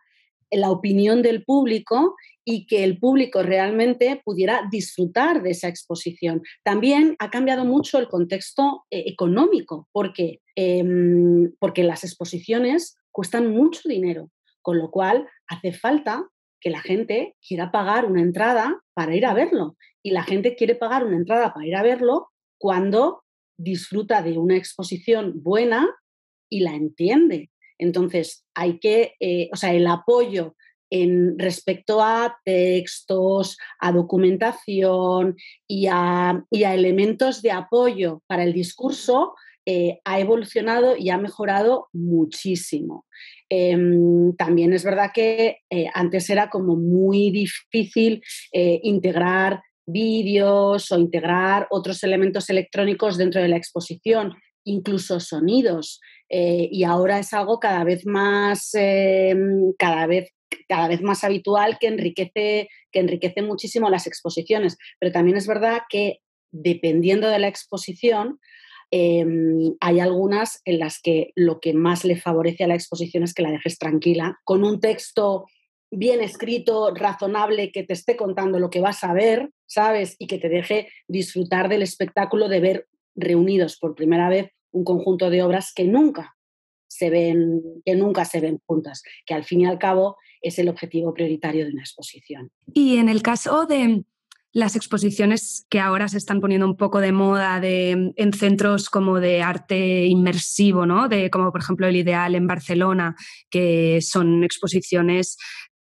la 0.50 0.70
opinión 0.70 1.22
del 1.22 1.44
público 1.44 2.16
y 2.48 2.66
que 2.66 2.84
el 2.84 2.98
público 2.98 3.42
realmente 3.42 4.22
pudiera 4.24 4.62
disfrutar 4.70 5.42
de 5.42 5.50
esa 5.50 5.66
exposición. 5.66 6.42
También 6.62 7.16
ha 7.18 7.28
cambiado 7.28 7.64
mucho 7.64 7.98
el 7.98 8.06
contexto 8.06 8.84
eh, 8.90 9.02
económico, 9.08 9.88
porque, 9.90 10.40
em, 10.54 11.52
porque 11.58 11.82
las 11.82 12.04
exposiciones 12.04 12.96
cuestan 13.10 13.50
mucho 13.50 13.88
dinero, 13.88 14.30
con 14.62 14.78
lo 14.78 14.92
cual 14.92 15.28
hace 15.48 15.72
falta 15.72 16.28
que 16.60 16.70
la 16.70 16.80
gente 16.80 17.34
quiera 17.46 17.72
pagar 17.72 18.06
una 18.06 18.22
entrada 18.22 18.80
para 18.94 19.16
ir 19.16 19.26
a 19.26 19.34
verlo. 19.34 19.76
Y 20.00 20.12
la 20.12 20.22
gente 20.22 20.54
quiere 20.54 20.76
pagar 20.76 21.04
una 21.04 21.16
entrada 21.16 21.52
para 21.52 21.66
ir 21.66 21.74
a 21.74 21.82
verlo 21.82 22.28
cuando 22.58 23.24
disfruta 23.58 24.22
de 24.22 24.38
una 24.38 24.56
exposición 24.56 25.42
buena 25.42 25.88
y 26.48 26.60
la 26.60 26.74
entiende. 26.74 27.50
Entonces, 27.78 28.46
hay 28.54 28.78
que, 28.78 29.14
eh, 29.18 29.48
o 29.52 29.56
sea, 29.56 29.74
el 29.74 29.86
apoyo 29.88 30.54
en 30.90 31.38
respecto 31.38 32.02
a 32.02 32.38
textos, 32.44 33.56
a 33.80 33.92
documentación 33.92 35.36
y 35.66 35.86
a, 35.90 36.44
elementos 36.50 37.42
de 37.42 37.52
apoyo 37.52 38.22
para 38.26 38.44
el 38.44 38.52
discurso 38.52 39.34
eh, 39.68 39.98
ha 40.04 40.20
evolucionado 40.20 40.96
y 40.96 41.10
ha 41.10 41.18
mejorado 41.18 41.88
muchísimo. 41.92 43.04
Em, 43.48 44.34
también 44.36 44.72
es 44.72 44.84
verdad 44.84 45.10
que 45.12 45.58
eh, 45.70 45.86
antes 45.92 46.30
era 46.30 46.50
como 46.50 46.76
muy 46.76 47.30
difícil 47.30 48.22
eh, 48.52 48.80
integrar 48.84 49.62
vídeos 49.84 50.92
o 50.92 50.98
integrar 50.98 51.66
otros 51.70 52.02
elementos 52.04 52.48
electrónicos 52.48 53.16
dentro 53.16 53.40
de 53.42 53.48
la 53.48 53.56
exposición, 53.56 54.34
incluso 54.64 55.20
sonidos. 55.20 56.00
y 56.28 56.82
ahora 56.82 57.20
es 57.20 57.32
algo 57.32 57.60
cada 57.60 57.84
vez 57.84 58.04
más, 58.04 58.70
em, 58.74 59.72
cada 59.78 60.08
vez 60.08 60.35
cada 60.68 60.88
vez 60.88 61.02
más 61.02 61.24
habitual 61.24 61.78
que 61.78 61.88
enriquece, 61.88 62.68
que 62.92 63.00
enriquece 63.00 63.42
muchísimo 63.42 63.90
las 63.90 64.06
exposiciones. 64.06 64.76
Pero 64.98 65.12
también 65.12 65.36
es 65.36 65.46
verdad 65.46 65.82
que 65.88 66.20
dependiendo 66.52 67.28
de 67.28 67.38
la 67.38 67.48
exposición, 67.48 68.40
em, 68.90 69.74
hay 69.80 70.00
algunas 70.00 70.60
en 70.64 70.78
las 70.78 71.00
que 71.00 71.32
lo 71.34 71.60
que 71.60 71.74
más 71.74 72.04
le 72.04 72.16
favorece 72.16 72.64
a 72.64 72.68
la 72.68 72.74
exposición 72.74 73.22
es 73.22 73.34
que 73.34 73.42
la 73.42 73.50
dejes 73.50 73.78
tranquila, 73.78 74.38
con 74.44 74.64
un 74.64 74.80
texto 74.80 75.46
bien 75.90 76.20
escrito, 76.20 76.92
razonable, 76.94 77.72
que 77.72 77.84
te 77.84 77.92
esté 77.92 78.16
contando 78.16 78.58
lo 78.58 78.70
que 78.70 78.80
vas 78.80 79.02
a 79.04 79.12
ver, 79.12 79.50
¿sabes? 79.66 80.16
Y 80.18 80.26
que 80.26 80.38
te 80.38 80.48
deje 80.48 80.88
disfrutar 81.08 81.68
del 81.68 81.82
espectáculo 81.82 82.48
de 82.48 82.60
ver 82.60 82.88
reunidos 83.14 83.78
por 83.78 83.94
primera 83.94 84.28
vez 84.28 84.50
un 84.72 84.84
conjunto 84.84 85.30
de 85.30 85.42
obras 85.42 85.72
que 85.74 85.84
nunca 85.84 86.36
se 86.88 87.10
ven, 87.10 87.62
que 87.84 87.94
nunca 87.94 88.24
se 88.24 88.40
ven 88.40 88.60
juntas, 88.66 89.02
que 89.24 89.34
al 89.34 89.44
fin 89.44 89.62
y 89.62 89.66
al 89.66 89.78
cabo 89.78 90.16
es 90.48 90.58
el 90.58 90.68
objetivo 90.68 91.12
prioritario 91.12 91.64
de 91.64 91.72
una 91.72 91.82
exposición. 91.82 92.50
Y 92.72 92.96
en 92.96 93.08
el 93.08 93.22
caso 93.22 93.66
de 93.66 94.04
las 94.52 94.74
exposiciones 94.74 95.66
que 95.68 95.80
ahora 95.80 96.08
se 96.08 96.16
están 96.16 96.40
poniendo 96.40 96.66
un 96.66 96.76
poco 96.76 97.00
de 97.00 97.12
moda 97.12 97.60
de, 97.60 98.12
en 98.16 98.32
centros 98.32 98.88
como 98.88 99.20
de 99.20 99.42
arte 99.42 100.06
inmersivo, 100.06 100.86
¿no? 100.86 101.08
de, 101.08 101.28
como 101.28 101.52
por 101.52 101.60
ejemplo 101.60 101.86
el 101.86 101.96
Ideal 101.96 102.34
en 102.34 102.46
Barcelona, 102.46 103.16
que 103.50 104.00
son 104.00 104.44
exposiciones 104.44 105.36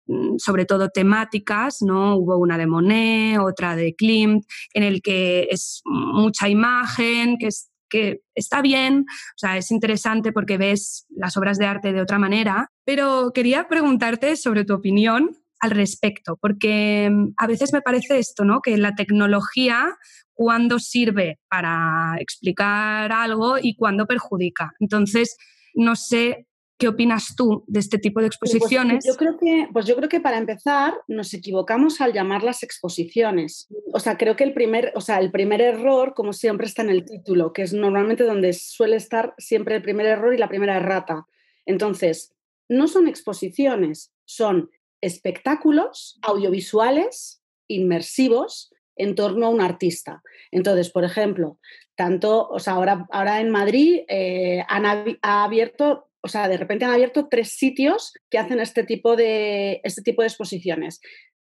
mm, 0.07 0.38
sobre 0.38 0.64
todo 0.64 0.88
temáticas, 0.88 1.83
¿no? 1.83 2.16
Hubo 2.16 2.37
una 2.37 2.59
de 2.59 2.66
Monet, 2.66 3.38
otra 3.38 3.77
de 3.77 3.94
Klimt, 3.94 4.44
en 4.72 4.83
el 4.83 5.03
que 5.03 5.46
es 5.50 5.83
mucha 5.85 6.48
imagen, 6.48 7.37
que 7.38 7.46
es 7.46 7.70
que 7.88 8.23
está 8.35 8.62
bien, 8.62 9.07
o 9.09 9.38
sea, 9.38 9.57
es 9.57 9.70
interesante 9.70 10.33
porque 10.33 10.59
ves 10.59 11.07
las 11.11 11.37
obras 11.37 11.59
de 11.59 11.66
arte 11.66 11.92
de 11.92 12.01
otra 12.01 12.18
manera, 12.18 12.70
pero 12.85 13.33
quería 13.35 13.68
preguntarte 13.68 14.37
sobre 14.37 14.64
tu 14.64 14.75
opinión 14.75 15.31
al 15.61 15.70
respecto, 15.70 16.37
porque 16.40 17.09
mm, 17.11 17.35
a 17.37 17.47
veces 17.47 17.73
me 17.73 17.81
parece 17.81 18.18
esto, 18.18 18.44
¿no? 18.44 18.61
Que 18.61 18.77
la 18.77 18.94
tecnología 18.94 19.97
cuando 20.35 20.79
sirve 20.79 21.38
para 21.49 22.16
explicar 22.18 23.12
algo 23.12 23.57
y 23.61 23.77
cuando 23.77 24.07
perjudica. 24.07 24.73
Entonces, 24.81 25.37
no 25.75 25.97
sé 25.97 26.47
¿Qué 26.76 26.88
opinas 26.88 27.37
tú 27.37 27.64
de 27.68 27.78
este 27.78 27.98
tipo 27.98 28.20
de 28.20 28.28
pues, 28.28 28.52
exposiciones? 28.52 29.04
yo, 29.06 29.14
creo 29.16 29.38
que, 29.38 29.68
pues 29.72 29.87
yo 29.87 29.94
creo 29.94 30.08
que 30.08 30.20
para 30.20 30.38
empezar 30.38 30.94
nos 31.06 31.32
equivocamos 31.32 32.00
al 32.00 32.12
llamarlas 32.12 32.62
exposiciones. 32.62 33.68
O 33.92 34.00
sea, 34.00 34.16
creo 34.16 34.34
que 34.34 34.44
el 34.44 34.54
primer, 34.54 34.92
o 34.96 35.00
sea, 35.00 35.20
el 35.20 35.30
primer 35.30 35.60
error, 35.60 36.14
como 36.14 36.32
siempre, 36.32 36.66
está 36.66 36.82
en 36.82 36.90
el 36.90 37.04
título, 37.04 37.52
que 37.52 37.62
es 37.62 37.72
normalmente 37.72 38.24
donde 38.24 38.52
suele 38.52 38.96
estar 38.96 39.34
siempre 39.38 39.76
el 39.76 39.82
primer 39.82 40.06
error 40.06 40.34
y 40.34 40.38
la 40.38 40.48
primera 40.48 40.76
errata. 40.76 41.26
Entonces, 41.64 42.34
no 42.68 42.88
son 42.88 43.06
exposiciones, 43.06 44.12
son 44.24 44.70
espectáculos 45.00 46.18
audiovisuales 46.22 47.42
inmersivos 47.68 48.72
en 48.96 49.14
torno 49.14 49.46
a 49.46 49.50
un 49.50 49.60
artista. 49.60 50.22
Entonces, 50.50 50.90
por 50.90 51.04
ejemplo, 51.04 51.58
tanto, 51.94 52.48
o 52.48 52.58
sea, 52.58 52.74
ahora, 52.74 53.06
ahora 53.10 53.40
en 53.40 53.50
Madrid 53.50 54.00
eh, 54.08 54.64
han 54.68 54.87
ha 54.87 55.44
abierto 55.44 56.08
o 56.24 56.28
sea, 56.28 56.48
de 56.48 56.56
repente 56.56 56.87
han 56.87 56.92
abierto 56.92 57.28
tres 57.30 57.50
sitios 57.50 58.14
que 58.30 58.38
hacen 58.38 58.58
este 58.58 58.82
tipo 58.82 59.14
de, 59.14 59.82
este 59.84 60.00
tipo 60.00 60.22
de 60.22 60.28
exposiciones. 60.28 61.00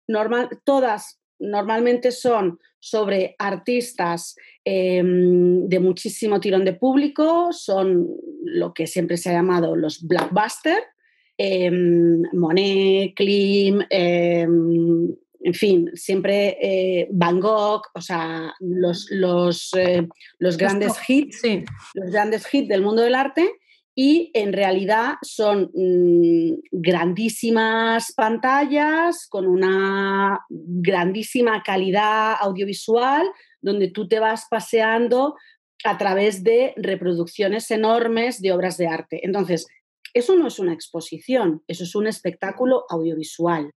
Normal, 0.09 0.49
todas 0.65 1.21
normalmente 1.39 2.13
son 2.13 2.59
sobre 2.79 3.37
artistas 3.39 4.37
em, 4.65 5.69
de 5.69 5.81
muchísimo 5.81 6.41
tirón 6.41 6.65
de 6.65 6.73
público, 6.73 7.53
son 7.53 8.09
lo 8.43 8.73
que 8.73 8.87
siempre 8.87 9.19
se 9.19 9.29
ha 9.29 9.35
llamado 9.35 9.77
los 9.77 10.01
blockbuster, 10.01 10.83
em, 11.37 12.23
Monet, 12.33 13.13
Klim, 13.15 13.83
em, 13.91 15.15
en 15.43 15.55
fin, 15.55 15.91
siempre 15.93 16.57
eh, 16.61 17.09
Van 17.13 17.39
Gogh, 17.39 17.83
o 17.95 18.01
sea, 18.01 18.55
los, 18.61 19.11
los, 19.11 19.75
eh, 19.77 20.09
los 20.39 20.57
grandes 20.57 20.93
hits, 21.07 21.43
los 21.95 22.11
grandes 22.11 22.47
hits 22.53 22.69
del 22.69 22.83
mundo 22.83 23.03
del 23.03 23.15
arte 23.15 23.60
y 24.03 24.31
en 24.33 24.55
realidad 24.55 25.17
son 25.21 25.71
mm, 25.75 26.55
grandísimas 26.73 28.15
pantallas 28.17 29.27
con 29.29 29.47
una 29.47 30.41
grandísima 30.49 31.63
calidad 31.63 32.37
audiovisual 32.41 33.31
donde 33.61 33.91
tú 33.91 34.09
te 34.09 34.19
vas 34.19 34.47
paseando 34.49 35.37
a 35.85 35.99
través 35.99 36.43
de 36.43 36.73
reproducciones 36.79 37.71
enormes 37.71 38.41
de 38.41 38.53
obras 38.53 38.79
de 38.79 38.87
arte. 38.87 39.21
Entonces, 39.23 39.67
eso 40.15 40.35
no 40.35 40.47
es 40.47 40.59
una 40.59 40.73
exposición, 40.73 41.63
eso 41.69 41.85
es 41.85 41.95
un 41.95 42.07
espectáculo 42.07 42.87
audiovisual. 42.89 43.71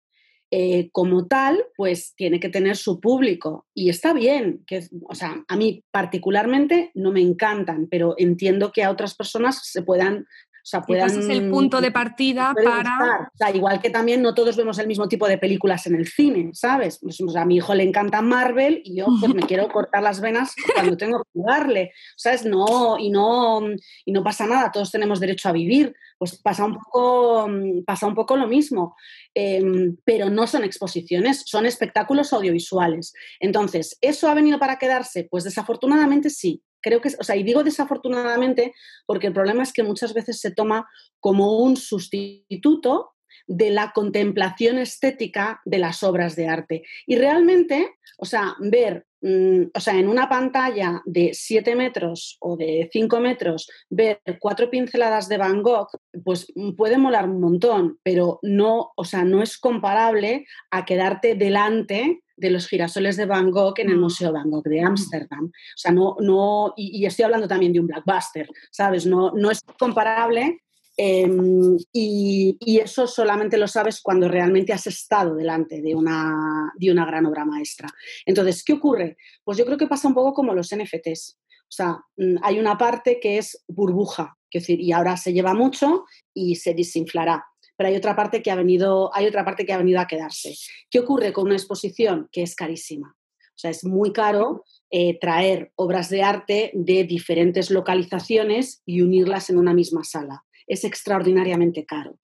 Eh, 0.53 0.89
como 0.91 1.27
tal, 1.27 1.63
pues 1.77 2.13
tiene 2.17 2.41
que 2.41 2.49
tener 2.49 2.75
su 2.75 2.99
público. 2.99 3.67
Y 3.73 3.89
está 3.89 4.11
bien, 4.11 4.65
que, 4.67 4.85
o 5.07 5.15
sea, 5.15 5.45
a 5.47 5.55
mí 5.55 5.85
particularmente 5.91 6.91
no 6.93 7.13
me 7.13 7.21
encantan, 7.21 7.87
pero 7.89 8.15
entiendo 8.17 8.73
que 8.73 8.83
a 8.83 8.91
otras 8.91 9.15
personas 9.15 9.61
se 9.63 9.81
puedan 9.81 10.25
o 10.61 10.65
sea, 10.65 10.81
puedan, 10.81 11.09
es 11.09 11.27
el 11.27 11.49
punto 11.49 11.81
de 11.81 11.91
partida 11.91 12.53
para... 12.63 13.29
O 13.33 13.37
sea, 13.37 13.49
igual 13.55 13.81
que 13.81 13.89
también 13.89 14.21
no 14.21 14.35
todos 14.35 14.55
vemos 14.55 14.77
el 14.77 14.87
mismo 14.87 15.07
tipo 15.07 15.27
de 15.27 15.37
películas 15.37 15.87
en 15.87 15.95
el 15.95 16.07
cine, 16.07 16.51
¿sabes? 16.53 16.99
Pues, 17.01 17.19
a 17.35 17.45
mi 17.45 17.55
hijo 17.55 17.73
le 17.73 17.83
encanta 17.83 18.21
Marvel 18.21 18.81
y 18.83 18.97
yo 18.97 19.07
pues 19.19 19.33
me 19.33 19.41
quiero 19.47 19.67
cortar 19.69 20.03
las 20.03 20.21
venas 20.21 20.53
cuando 20.73 20.95
tengo 20.97 21.23
que 21.23 21.29
jugarle, 21.33 21.93
¿sabes? 22.15 22.45
No, 22.45 22.97
y 22.99 23.09
no, 23.09 23.61
y 24.05 24.11
no 24.11 24.23
pasa 24.23 24.45
nada, 24.45 24.71
todos 24.71 24.91
tenemos 24.91 25.19
derecho 25.19 25.49
a 25.49 25.53
vivir, 25.53 25.95
pues 26.17 26.39
pasa 26.39 26.65
un 26.65 26.75
poco, 26.75 27.49
pasa 27.85 28.05
un 28.05 28.13
poco 28.13 28.37
lo 28.37 28.47
mismo. 28.47 28.95
Em, 29.33 29.97
pero 30.03 30.29
no 30.29 30.45
son 30.45 30.63
exposiciones, 30.63 31.43
son 31.45 31.65
espectáculos 31.65 32.33
audiovisuales. 32.33 33.13
Entonces, 33.39 33.97
¿eso 34.01 34.29
ha 34.29 34.33
venido 34.33 34.59
para 34.59 34.77
quedarse? 34.77 35.27
Pues 35.29 35.43
desafortunadamente 35.43 36.29
sí, 36.29 36.61
creo 36.81 37.01
que, 37.01 37.09
o 37.19 37.23
sea, 37.23 37.35
y 37.35 37.43
digo 37.43 37.63
desafortunadamente 37.63 38.73
porque 39.05 39.27
el 39.27 39.33
problema 39.33 39.63
es 39.63 39.73
que 39.73 39.83
muchas 39.83 40.13
veces 40.13 40.39
se 40.39 40.51
toma 40.51 40.87
como 41.19 41.57
un 41.59 41.77
sustituto 41.77 43.11
de 43.47 43.69
la 43.69 43.91
contemplación 43.91 44.77
estética 44.77 45.61
de 45.65 45.79
las 45.79 46.03
obras 46.03 46.35
de 46.35 46.47
arte. 46.47 46.83
Y 47.05 47.15
realmente, 47.15 47.95
o 48.17 48.25
sea, 48.25 48.55
ver, 48.59 49.05
mm, 49.21 49.63
o 49.73 49.79
sea, 49.79 49.97
en 49.97 50.07
una 50.07 50.29
pantalla 50.29 51.01
de 51.05 51.31
7 51.33 51.75
metros 51.75 52.37
o 52.39 52.55
de 52.55 52.89
5 52.91 53.19
metros, 53.19 53.69
ver 53.89 54.21
cuatro 54.39 54.69
pinceladas 54.69 55.27
de 55.27 55.37
Van 55.37 55.61
Gogh, 55.61 55.89
pues 56.23 56.47
puede 56.77 56.97
molar 56.97 57.29
un 57.29 57.41
montón, 57.41 57.99
pero 58.03 58.39
no, 58.41 58.91
o 58.95 59.05
sea, 59.05 59.23
no 59.23 59.41
es 59.41 59.57
comparable 59.57 60.45
a 60.69 60.85
quedarte 60.85 61.35
delante 61.35 62.21
de 62.41 62.49
los 62.49 62.67
girasoles 62.67 63.17
de 63.17 63.27
Van 63.27 63.51
Gogh 63.51 63.79
en 63.79 63.89
el 63.89 63.97
mm. 63.97 64.01
Museo 64.01 64.33
Van 64.33 64.49
Gogh 64.49 64.67
de 64.67 64.81
mm. 64.81 64.87
Ámsterdam. 64.87 65.45
O 65.45 65.77
sea, 65.77 65.91
no, 65.91 66.17
no 66.19 66.73
y, 66.75 67.05
estoy 67.05 67.23
hablando 67.23 67.47
también 67.47 67.71
de 67.71 67.79
un 67.79 67.87
blockbuster, 67.87 68.49
¿sabes? 68.71 69.05
No, 69.05 69.31
no 69.31 69.51
es 69.51 69.61
comparable 69.79 70.61
em, 70.97 71.77
y, 71.93 72.57
eso 72.79 73.05
solamente 73.05 73.57
lo 73.57 73.67
sabes 73.67 74.01
cuando 74.01 74.27
realmente 74.27 74.73
has 74.73 74.87
estado 74.87 75.35
delante 75.35 75.81
de 75.81 75.93
una, 75.93 76.73
de 76.75 76.91
una 76.91 77.05
gran 77.05 77.27
obra 77.27 77.45
maestra. 77.45 77.87
Entonces, 78.25 78.63
¿qué 78.63 78.73
ocurre? 78.73 79.17
Pues 79.43 79.57
yo 79.59 79.65
creo 79.65 79.77
que 79.77 79.87
pasa 79.87 80.07
un 80.07 80.15
poco 80.15 80.33
como 80.33 80.55
los 80.55 80.75
NFTs. 80.75 81.37
O 81.37 81.73
sea, 81.73 81.99
mm, 82.17 82.37
hay 82.41 82.59
una 82.59 82.75
parte 82.75 83.19
que 83.19 83.37
es 83.37 83.63
burbuja, 83.67 84.35
decir, 84.51 84.81
y 84.81 84.91
ahora 84.91 85.15
se 85.15 85.31
lleva 85.31 85.53
mucho 85.53 86.05
y 86.33 86.55
se 86.55 86.73
desinflará 86.73 87.45
pero 87.81 87.89
hay 87.89 87.97
otra 87.97 88.15
parte 88.15 88.43
que 88.43 88.51
ha 88.51 88.55
venido, 88.55 89.09
hay 89.11 89.25
otra 89.25 89.43
parte 89.43 89.65
que 89.65 89.73
ha 89.73 89.77
venido 89.79 89.99
a 89.99 90.05
quedarse. 90.05 90.53
¿Qué 90.91 90.99
ocurre 90.99 91.33
con 91.33 91.45
una 91.45 91.55
exposición 91.55 92.29
que 92.31 92.43
es 92.43 92.53
carísima? 92.53 93.17
O 93.17 93.57
sea, 93.57 93.71
es 93.71 93.83
muy 93.83 94.13
caro 94.13 94.65
eh, 94.91 95.17
traer 95.19 95.71
obras 95.73 96.11
de 96.11 96.21
arte 96.21 96.69
de 96.75 97.05
diferentes 97.05 97.71
localizaciones 97.71 98.83
y 98.85 99.01
unirlas 99.01 99.49
en 99.49 99.57
una 99.57 99.73
misma 99.73 100.03
sala. 100.03 100.43
Es 100.67 100.83
extraordinariamente 100.83 101.83
caro. 101.83 102.19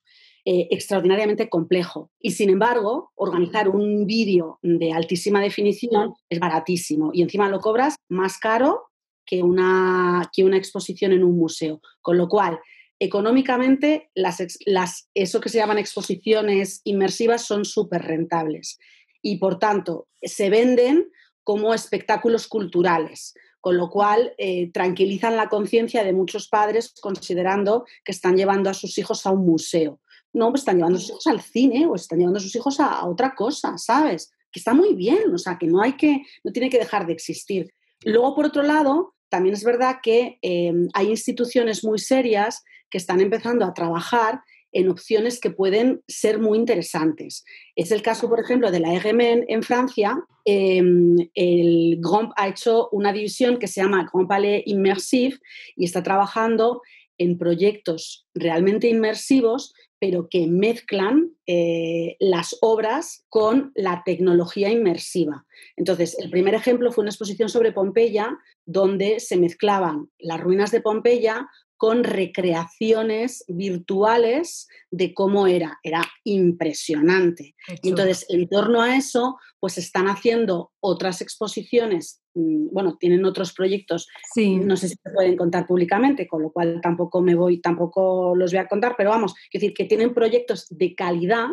Eh, 0.45 0.67
extraordinariamente 0.69 1.49
complejo. 1.49 2.11
Y 2.19 2.33
sin 2.33 2.51
embargo, 2.51 3.11
organizar 3.15 3.67
un 3.67 4.05
vídeo 4.05 4.59
de 4.61 4.93
altísima 4.93 5.41
definición 5.41 6.13
es 6.29 6.39
baratísimo 6.39 7.09
y 7.15 7.23
encima 7.23 7.49
lo 7.49 7.61
cobras 7.61 7.95
más 8.09 8.37
caro 8.37 8.91
que 9.25 9.41
una, 9.41 10.29
que 10.31 10.43
una 10.43 10.57
exposición 10.57 11.13
en 11.13 11.23
un 11.23 11.35
museo. 11.35 11.81
Con 12.03 12.19
lo 12.19 12.27
cual, 12.27 12.59
económicamente 12.99 14.09
las, 14.15 15.09
eso 15.13 15.39
que 15.39 15.49
se 15.49 15.57
llaman 15.57 15.77
exposiciones 15.77 16.81
inmersivas 16.83 17.43
son 17.43 17.65
súper 17.65 18.03
rentables 18.03 18.79
y 19.21 19.37
por 19.37 19.59
tanto 19.59 20.07
se 20.21 20.49
venden 20.49 21.09
como 21.43 21.73
espectáculos 21.73 22.47
culturales. 22.47 23.33
con 23.59 23.75
lo 23.75 23.89
cual 23.89 24.33
eh, 24.37 24.71
tranquilizan 24.71 25.35
la 25.35 25.49
conciencia 25.49 26.03
de 26.03 26.13
muchos 26.13 26.47
padres 26.47 26.93
considerando 27.01 27.85
que 28.05 28.13
están 28.13 28.37
llevando 28.37 28.69
a 28.69 28.73
sus 28.73 28.97
hijos 28.97 29.25
a 29.25 29.31
un 29.31 29.45
museo. 29.45 29.99
No, 30.31 30.51
pues 30.51 30.61
están 30.61 30.77
llevando 30.77 30.97
a 30.97 31.01
sus 31.01 31.09
hijos 31.09 31.27
al 31.27 31.41
cine 31.41 31.85
o 31.85 31.95
están 31.95 32.19
llevando 32.19 32.37
a 32.37 32.41
sus 32.41 32.55
hijos 32.55 32.79
a, 32.79 33.05
otra 33.05 33.33
cosa, 33.35 33.77
¿sabes? 33.77 34.31
Que 34.51 34.59
está 34.59 34.73
muy 34.73 34.93
bien, 34.93 35.33
o 35.33 35.37
sea, 35.37 35.57
que 35.57 35.67
no 35.67 35.81
hay 35.81 35.93
que, 35.93 36.21
no 36.45 36.51
tiene 36.53 36.69
que 36.69 36.77
dejar 36.77 37.07
de 37.07 37.13
existir. 37.13 37.73
Luego, 38.05 38.35
por 38.35 38.45
otro 38.45 38.61
lado, 38.61 39.15
también 39.29 39.55
es 39.55 39.63
verdad 39.63 39.97
que 40.01 40.39
eh, 40.41 40.73
hay 40.93 41.07
instituciones 41.07 41.83
muy 41.83 41.99
serias 41.99 42.63
que 42.89 42.97
están 42.97 43.19
empezando 43.19 43.65
a 43.65 43.73
trabajar 43.73 44.41
en 44.71 44.89
opciones 44.89 45.39
que 45.39 45.49
pueden 45.49 46.03
ser 46.07 46.39
muy 46.39 46.57
interesantes. 46.57 47.45
Es 47.75 47.91
el 47.91 48.01
caso, 48.01 48.29
por 48.29 48.39
ejemplo, 48.39 48.69
de 48.69 48.79
la 48.79 48.93
EGMEN 48.93 49.45
en 49.47 49.63
Francia. 49.63 50.17
Em, 50.45 51.17
el 51.33 51.99
Grand 51.99 52.31
ha 52.35 52.47
hecho 52.47 52.89
una 52.91 53.13
división 53.13 53.59
que 53.59 53.67
se 53.67 53.81
llama 53.81 54.09
Grand 54.11 54.27
Palais 54.27 54.63
Immersive 54.65 55.37
y 55.75 55.85
está 55.85 56.03
trabajando 56.03 56.81
en 57.17 57.37
proyectos 57.37 58.27
realmente 58.35 58.87
inmersivos, 58.87 59.73
pero 59.99 60.27
que 60.29 60.47
mezclan 60.47 61.31
eh, 61.47 62.15
las 62.19 62.57
obras 62.61 63.25
con 63.29 63.71
la 63.75 64.03
tecnología 64.05 64.69
inmersiva. 64.69 65.45
Entonces, 65.75 66.17
el 66.19 66.29
primer 66.29 66.53
ejemplo 66.53 66.91
fue 66.91 67.03
una 67.03 67.09
exposición 67.09 67.49
sobre 67.49 67.71
Pompeya, 67.71 68.37
donde 68.65 69.19
se 69.19 69.37
mezclaban 69.37 70.09
las 70.19 70.39
ruinas 70.39 70.71
de 70.71 70.81
Pompeya 70.81 71.47
con 71.77 72.03
recreaciones 72.03 73.45
virtuales 73.47 74.67
de 74.91 75.13
cómo 75.13 75.47
era. 75.47 75.79
Era 75.83 76.01
impresionante. 76.23 77.55
Y 77.81 77.89
entonces, 77.89 78.25
en 78.29 78.49
torno 78.49 78.81
a 78.81 78.97
eso, 78.97 79.37
pues 79.59 79.77
están 79.77 80.07
haciendo 80.07 80.71
otras 80.79 81.21
exposiciones, 81.21 82.21
mm, 82.33 82.69
bueno, 82.71 82.97
tienen 82.99 83.25
otros 83.25 83.53
proyectos, 83.53 84.07
no 84.35 84.75
sé 84.75 84.89
si 84.89 84.95
se 84.95 85.11
pueden 85.13 85.37
contar 85.37 85.65
públicamente, 85.65 86.27
con 86.27 86.41
lo 86.41 86.51
cual 86.51 86.79
tampoco 86.81 87.21
me 87.21 87.35
voy, 87.35 87.59
tampoco 87.59 88.35
los 88.35 88.51
voy 88.51 88.59
a 88.59 88.67
contar, 88.67 88.95
pero 88.97 89.09
vamos, 89.11 89.33
es 89.51 89.61
decir, 89.61 89.73
que 89.73 89.85
tienen 89.85 90.13
proyectos 90.13 90.67
de 90.69 90.95
calidad 90.95 91.47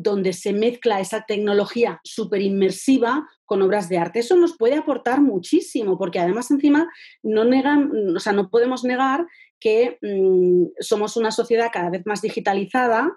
donde 0.00 0.32
se 0.32 0.52
mezcla 0.52 1.00
esa 1.00 1.24
tecnología 1.26 2.00
súper 2.04 2.40
inmersiva 2.40 3.28
con 3.44 3.62
obras 3.62 3.88
de 3.88 3.98
arte. 3.98 4.20
Eso 4.20 4.36
nos 4.36 4.56
puede 4.56 4.76
aportar 4.76 5.20
muchísimo, 5.20 5.98
porque 5.98 6.20
además 6.20 6.52
encima 6.52 6.88
no 7.24 7.44
negan, 7.44 7.90
o 8.14 8.20
sea, 8.20 8.32
no 8.32 8.48
podemos 8.48 8.84
negar 8.84 9.26
que 9.60 9.98
mm, 10.02 10.66
somos 10.80 11.16
una 11.16 11.30
sociedad 11.30 11.70
cada 11.72 11.90
vez 11.90 12.02
más 12.06 12.22
digitalizada 12.22 13.10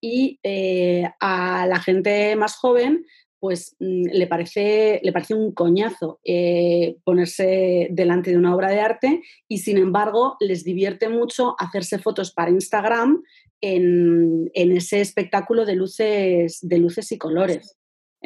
y 0.00 0.38
eh, 0.42 1.04
a 1.20 1.66
la 1.66 1.80
gente 1.80 2.36
más 2.36 2.56
joven 2.56 3.04
pues 3.38 3.76
mm, 3.78 4.06
le, 4.12 4.26
parece, 4.26 5.00
le 5.02 5.12
parece 5.12 5.34
un 5.34 5.52
coñazo 5.52 6.20
eh, 6.24 6.96
ponerse 7.04 7.88
delante 7.90 8.30
de 8.30 8.38
una 8.38 8.54
obra 8.54 8.70
de 8.70 8.80
arte 8.80 9.22
y 9.48 9.58
sin 9.58 9.78
embargo 9.78 10.36
les 10.40 10.64
divierte 10.64 11.08
mucho 11.08 11.54
hacerse 11.58 11.98
fotos 11.98 12.32
para 12.32 12.50
Instagram 12.50 13.22
en, 13.60 14.50
ese 14.54 15.00
espectáculo 15.00 15.64
de 15.64 15.76
luces, 15.76 16.58
de 16.62 16.78
luces 16.78 17.10
y 17.12 17.18
colores. 17.18 17.75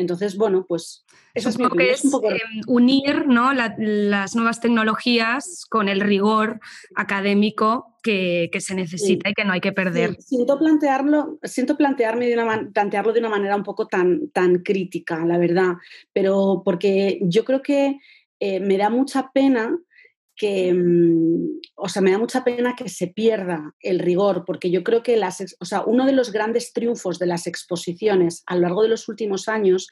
Entonces, 0.01 0.37
bueno, 0.37 0.65
pues 0.67 1.05
eso 1.35 1.51
es, 1.51 1.59
mi 1.59 1.69
que 1.69 1.93
es, 1.93 2.05
em, 2.05 2.11
unir 2.67 3.27
¿no? 3.27 3.53
las 3.53 4.35
nuevas 4.35 4.61
tecnologías 4.61 5.67
con 5.69 5.89
el 5.89 6.01
rigor 6.01 6.59
académico 6.97 7.97
que, 8.03 8.51
se 8.59 8.75
necesita 8.75 9.31
y 9.31 9.35
que 9.35 9.45
no 9.45 9.53
hay 9.53 9.61
que 9.61 9.73
perder. 9.73 10.17
Siento, 10.21 10.59
plantearlo, 10.59 11.39
siento 11.43 11.77
plantearme 11.77 12.27
de 12.27 12.35
una, 12.35 12.71
plantearlo 12.73 13.13
de 13.13 13.21
una 13.21 13.29
manera 13.29 13.57
un 13.57 13.63
poco 13.63 13.87
tan, 13.87 14.31
tan 14.31 14.61
crítica, 14.61 15.25
la 15.25 15.39
verdad, 15.39 15.75
pero 16.13 16.63
porque 16.65 17.21
yo 17.23 17.45
creo 17.45 17.63
que 17.63 17.99
eh, 18.41 18.59
me 18.59 18.79
da 18.79 18.89
mucha 18.89 19.31
pena 19.33 19.79
que, 20.41 20.73
mm, 20.73 21.61
o 21.77 21.89
sea, 21.91 22.01
me 22.01 22.13
da 22.13 22.19
mucha 22.19 22.43
pena 22.43 22.75
que 22.75 22.89
se 22.89 23.09
pierda 23.09 23.75
el 23.79 23.99
rigor, 23.99 24.45
porque 24.47 24.71
yo 24.71 24.83
creo 24.83 25.03
que 25.03 25.19
las, 25.19 25.45
o 25.61 25.67
sea, 25.67 25.83
uno 25.85 26.07
de 26.07 26.15
los 26.15 26.33
grandes 26.33 26.73
triunfos 26.73 27.19
de 27.19 27.27
las 27.27 27.47
exposiciones 27.47 28.43
a 28.47 28.55
lo 28.55 28.63
largo 28.63 28.83
de 28.83 28.89
los 28.89 29.07
últimos 29.11 29.49
años 29.49 29.89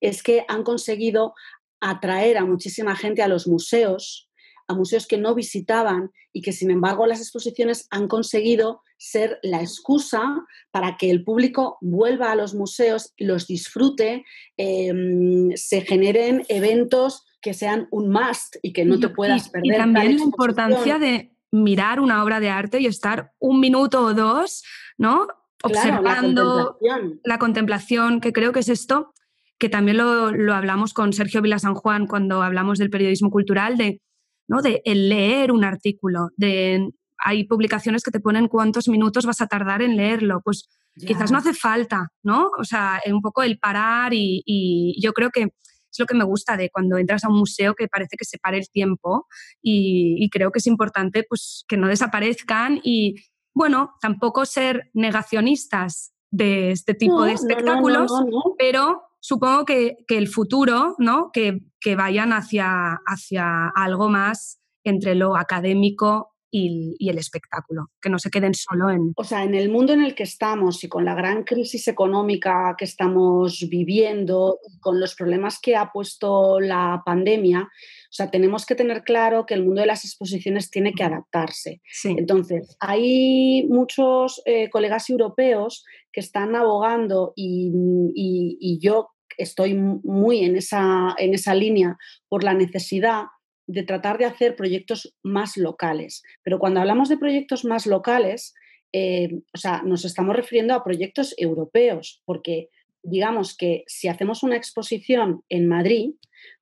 es 0.00 0.24
que 0.24 0.44
han 0.48 0.64
conseguido 0.64 1.34
atraer 1.80 2.36
a 2.36 2.44
muchísima 2.44 2.96
gente 2.96 3.22
a 3.22 3.28
los 3.28 3.46
museos, 3.46 4.28
a 4.66 4.74
museos 4.74 5.06
que 5.06 5.18
no 5.18 5.36
visitaban 5.36 6.10
y 6.32 6.42
que 6.42 6.50
sin 6.50 6.72
embargo 6.72 7.06
las 7.06 7.20
exposiciones 7.20 7.86
han 7.90 8.08
conseguido 8.08 8.82
ser 8.98 9.38
la 9.44 9.60
excusa 9.60 10.44
para 10.72 10.96
que 10.96 11.10
el 11.10 11.22
público 11.22 11.78
vuelva 11.80 12.32
a 12.32 12.36
los 12.36 12.54
museos, 12.54 13.14
los 13.18 13.46
disfrute, 13.46 14.24
em, 14.56 15.52
se 15.54 15.82
generen 15.82 16.44
eventos 16.48 17.22
que 17.42 17.52
sean 17.52 17.88
un 17.90 18.08
must 18.08 18.56
y 18.62 18.72
que 18.72 18.84
no 18.84 18.98
te 18.98 19.08
puedas 19.08 19.48
perder. 19.48 19.74
Y 19.74 19.76
también 19.76 20.16
la 20.16 20.22
importancia 20.22 20.98
de 20.98 21.36
mirar 21.50 22.00
una 22.00 22.24
obra 22.24 22.40
de 22.40 22.48
arte 22.48 22.80
y 22.80 22.86
estar 22.86 23.32
un 23.38 23.60
minuto 23.60 24.00
o 24.00 24.14
dos, 24.14 24.62
¿no? 24.96 25.26
Observando 25.62 26.78
la, 27.24 27.38
contemplación. 27.38 28.20
que 28.20 28.32
creo 28.32 28.52
que 28.52 28.60
es 28.60 28.68
esto, 28.68 29.12
que 29.58 29.68
también 29.68 29.98
lo, 29.98 30.54
hablamos 30.54 30.94
con 30.94 31.12
Sergio 31.12 31.42
Vila 31.42 31.58
San 31.58 31.74
Juan 31.74 32.06
cuando 32.06 32.42
hablamos 32.42 32.78
del 32.78 32.90
periodismo 32.90 33.30
cultural, 33.30 33.76
de, 33.76 34.00
¿no? 34.48 34.62
de 34.62 34.80
el 34.84 35.08
leer 35.08 35.52
un 35.52 35.64
artículo, 35.64 36.30
de 36.36 36.88
hay 37.24 37.44
publicaciones 37.44 38.02
que 38.02 38.10
te 38.10 38.18
ponen 38.18 38.48
cuántos 38.48 38.88
minutos 38.88 39.26
vas 39.26 39.40
a 39.40 39.46
tardar 39.46 39.82
en 39.82 39.96
leerlo, 39.96 40.40
pues 40.42 40.68
quizás 41.06 41.30
no 41.30 41.38
hace 41.38 41.54
falta, 41.54 42.08
¿no? 42.24 42.50
O 42.58 42.64
sea, 42.64 43.00
un 43.06 43.20
poco 43.20 43.44
el 43.44 43.58
parar 43.58 44.12
y, 44.12 44.42
y 44.44 45.00
yo 45.00 45.12
creo 45.12 45.30
que 45.30 45.52
es 45.92 45.98
lo 45.98 46.06
que 46.06 46.14
me 46.14 46.24
gusta 46.24 46.56
de 46.56 46.70
cuando 46.70 46.96
entras 46.98 47.24
a 47.24 47.28
un 47.28 47.38
museo 47.38 47.74
que 47.74 47.88
parece 47.88 48.16
que 48.16 48.24
se 48.24 48.38
pare 48.38 48.58
el 48.58 48.68
tiempo 48.70 49.26
y, 49.60 50.28
creo 50.30 50.50
que 50.50 50.58
es 50.58 50.66
importante 50.66 51.24
pues, 51.28 51.64
que 51.68 51.76
no 51.76 51.88
desaparezcan 51.88 52.80
y, 52.82 53.16
bueno, 53.54 53.94
tampoco 54.00 54.46
ser 54.46 54.90
negacionistas 54.94 56.12
de 56.30 56.70
este 56.70 56.94
tipo 56.94 57.24
de 57.24 57.32
espectáculos, 57.32 58.10
pero 58.58 59.02
supongo 59.20 59.64
que, 59.66 59.96
el 60.08 60.28
futuro, 60.28 60.94
¿no? 60.98 61.30
Que, 61.32 61.60
que 61.80 61.94
vayan 61.94 62.32
hacia, 62.32 62.98
hacia 63.06 63.68
algo 63.74 64.08
más 64.08 64.60
entre 64.84 65.14
lo 65.14 65.36
académico 65.36 66.31
y, 66.54 67.08
el 67.08 67.16
espectáculo, 67.16 67.90
que 68.00 68.10
no 68.10 68.18
se 68.18 68.30
queden 68.30 68.52
solo 68.52 68.90
en... 68.90 69.14
O 69.16 69.24
sea, 69.24 69.42
en 69.42 69.54
el 69.54 69.70
mundo 69.70 69.94
en 69.94 70.02
el 70.02 70.14
que 70.14 70.22
estamos 70.22 70.84
y 70.84 70.88
con 70.88 71.06
la 71.06 71.14
gran 71.14 71.44
crisis 71.44 71.88
económica 71.88 72.74
que 72.76 72.84
estamos 72.84 73.66
viviendo, 73.70 74.58
con 74.80 75.00
los 75.00 75.14
problemas 75.14 75.58
que 75.60 75.76
ha 75.76 75.90
puesto 75.90 76.60
la 76.60 77.02
pandemia, 77.06 77.62
o 77.62 78.14
sea, 78.14 78.30
tenemos 78.30 78.66
que 78.66 78.74
tener 78.74 79.02
claro 79.02 79.46
que 79.46 79.54
el 79.54 79.64
mundo 79.64 79.80
de 79.80 79.86
las 79.86 80.04
exposiciones 80.04 80.70
tiene 80.70 80.92
que 80.92 81.04
adaptarse. 81.04 81.80
Entonces, 82.04 82.76
hay 82.78 83.66
muchos 83.68 84.42
eh, 84.44 84.68
colegas 84.68 85.08
europeos 85.08 85.84
que 86.12 86.20
están 86.20 86.54
abogando 86.54 87.32
y, 87.34 87.72
y 88.14 88.78
yo 88.78 89.08
estoy 89.38 89.72
muy 89.74 90.44
en 90.44 90.56
esa, 90.56 91.14
en 91.16 91.32
esa 91.32 91.54
línea 91.54 91.96
por 92.28 92.44
la 92.44 92.52
necesidad 92.52 93.24
de 93.66 93.82
tratar 93.82 94.18
de 94.18 94.24
hacer 94.24 94.56
proyectos 94.56 95.14
más 95.22 95.56
locales. 95.56 96.22
Pero 96.42 96.58
cuando 96.58 96.80
hablamos 96.80 97.08
de 97.08 97.18
proyectos 97.18 97.64
más 97.64 97.86
locales, 97.86 98.54
eh, 98.92 99.40
o 99.54 99.58
sea, 99.58 99.82
nos 99.82 100.04
estamos 100.04 100.36
refiriendo 100.36 100.74
a 100.74 100.84
proyectos 100.84 101.34
europeos, 101.38 102.22
porque 102.24 102.68
digamos 103.02 103.56
que 103.56 103.84
si 103.86 104.08
hacemos 104.08 104.42
una 104.42 104.56
exposición 104.56 105.42
en 105.48 105.66
Madrid, 105.68 106.10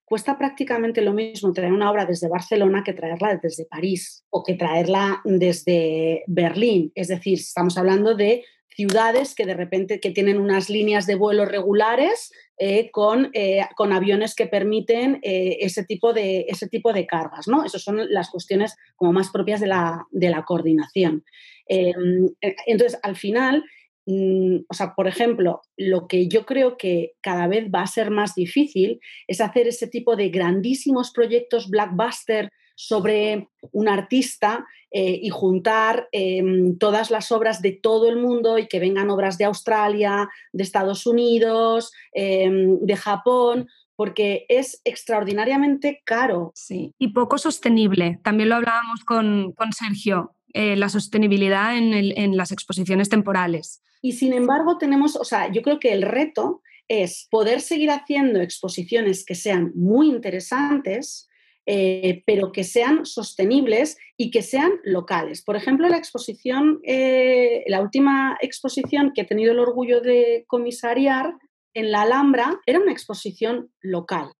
cuesta 0.04 0.38
prácticamente 0.38 1.02
lo 1.02 1.12
mismo 1.12 1.52
traer 1.52 1.72
una 1.72 1.90
obra 1.90 2.04
desde 2.04 2.28
Barcelona 2.28 2.82
que 2.84 2.92
traerla 2.92 3.38
desde 3.40 3.66
París 3.66 4.24
o 4.30 4.42
que 4.42 4.54
traerla 4.54 5.20
desde 5.24 6.24
Berlín. 6.26 6.90
Es 6.94 7.08
decir, 7.08 7.38
estamos 7.38 7.78
hablando 7.78 8.14
de 8.14 8.44
ciudades 8.80 9.34
que 9.34 9.44
de 9.44 9.54
repente 9.54 10.00
que 10.00 10.10
tienen 10.10 10.40
unas 10.40 10.70
líneas 10.70 11.06
de 11.06 11.14
vuelo 11.14 11.44
regulares 11.44 12.32
eh, 12.58 12.90
con, 12.90 13.30
eh, 13.34 13.66
con, 13.76 13.92
aviones 13.92 14.34
que 14.34 14.46
permiten 14.46 15.20
eh, 15.22 15.58
ese, 15.60 15.84
tipo 15.84 16.14
de, 16.14 16.46
ese 16.48 16.66
tipo 16.66 16.92
de 16.94 17.06
cargas. 17.06 17.46
¿no? 17.46 17.64
Esas 17.64 17.82
son 17.82 17.98
las 18.10 18.30
cuestiones 18.30 18.76
como 18.96 19.12
más 19.12 19.30
propias 19.30 19.60
de 19.60 19.66
la, 19.66 20.06
de 20.10 20.30
la 20.30 20.44
coordinación. 20.44 21.24
entonces, 21.66 22.98
al 23.02 23.16
final, 23.16 23.64
mm, 24.06 24.56
o 24.66 24.74
sea, 24.74 24.94
por 24.96 25.08
ejemplo, 25.08 25.60
lo 25.76 26.06
que 26.06 26.26
yo 26.28 26.46
creo 26.46 26.78
que 26.78 27.12
cada 27.20 27.48
vez 27.48 27.66
va 27.68 27.82
a 27.82 27.86
ser 27.86 28.10
más 28.10 28.34
difícil 28.34 28.98
es 29.26 29.42
hacer 29.42 29.68
ese 29.68 29.88
tipo 29.88 30.16
de 30.16 30.30
grandísimos 30.30 31.12
proyectos 31.12 31.68
blackbuster 31.68 32.48
sobre 32.80 33.48
un 33.72 33.88
artista 33.88 34.66
eh, 34.90 35.20
y 35.22 35.28
juntar 35.28 36.08
em, 36.12 36.78
todas 36.78 37.10
las 37.10 37.30
obras 37.30 37.60
de 37.60 37.72
todo 37.72 38.08
el 38.08 38.16
mundo 38.16 38.58
y 38.58 38.68
que 38.68 38.80
vengan 38.80 39.10
obras 39.10 39.36
de 39.36 39.44
Australia, 39.44 40.30
de 40.52 40.62
Estados 40.62 41.06
Unidos, 41.06 41.92
em, 42.14 42.78
de 42.80 42.96
Japón, 42.96 43.68
porque 43.96 44.46
es 44.48 44.80
extraordinariamente 44.84 46.00
caro. 46.06 46.52
Sí, 46.54 46.94
y 46.98 47.08
poco 47.08 47.36
sostenible. 47.36 48.18
También 48.24 48.48
lo 48.48 48.54
hablábamos 48.54 49.04
con, 49.04 49.54
Sergio, 49.78 50.34
eh, 50.54 50.74
la 50.74 50.88
sostenibilidad 50.88 51.76
en, 51.76 51.92
en 51.92 52.36
las 52.36 52.50
exposiciones 52.50 53.10
temporales. 53.10 53.82
Y 54.00 54.12
sin 54.12 54.32
embargo 54.32 54.78
tenemos, 54.78 55.16
o 55.16 55.24
sea, 55.24 55.52
yo 55.52 55.60
creo 55.60 55.78
que 55.78 55.92
el 55.92 56.02
reto 56.02 56.62
es 56.88 57.28
poder 57.30 57.60
seguir 57.60 57.90
haciendo 57.90 58.40
exposiciones 58.40 59.26
que 59.26 59.34
sean 59.34 59.70
muy 59.74 60.08
interesantes, 60.08 61.29
eh, 61.72 62.24
pero 62.26 62.50
que 62.50 62.64
sean 62.64 63.06
sostenibles 63.06 63.96
y 64.16 64.32
que 64.32 64.42
sean 64.42 64.72
locales. 64.82 65.40
Por 65.40 65.54
ejemplo, 65.54 65.88
la 65.88 65.98
exposición, 65.98 66.80
eh, 66.82 67.62
la 67.68 67.80
última 67.80 68.36
exposición 68.40 69.12
que 69.14 69.20
he 69.20 69.24
tenido 69.24 69.52
el 69.52 69.60
orgullo 69.60 70.00
de 70.00 70.44
comisariar 70.48 71.32
en 71.72 71.92
la 71.92 72.02
Alhambra 72.02 72.58
era 72.66 72.80
una 72.80 72.90
exposición 72.90 73.70
local. 73.80 74.32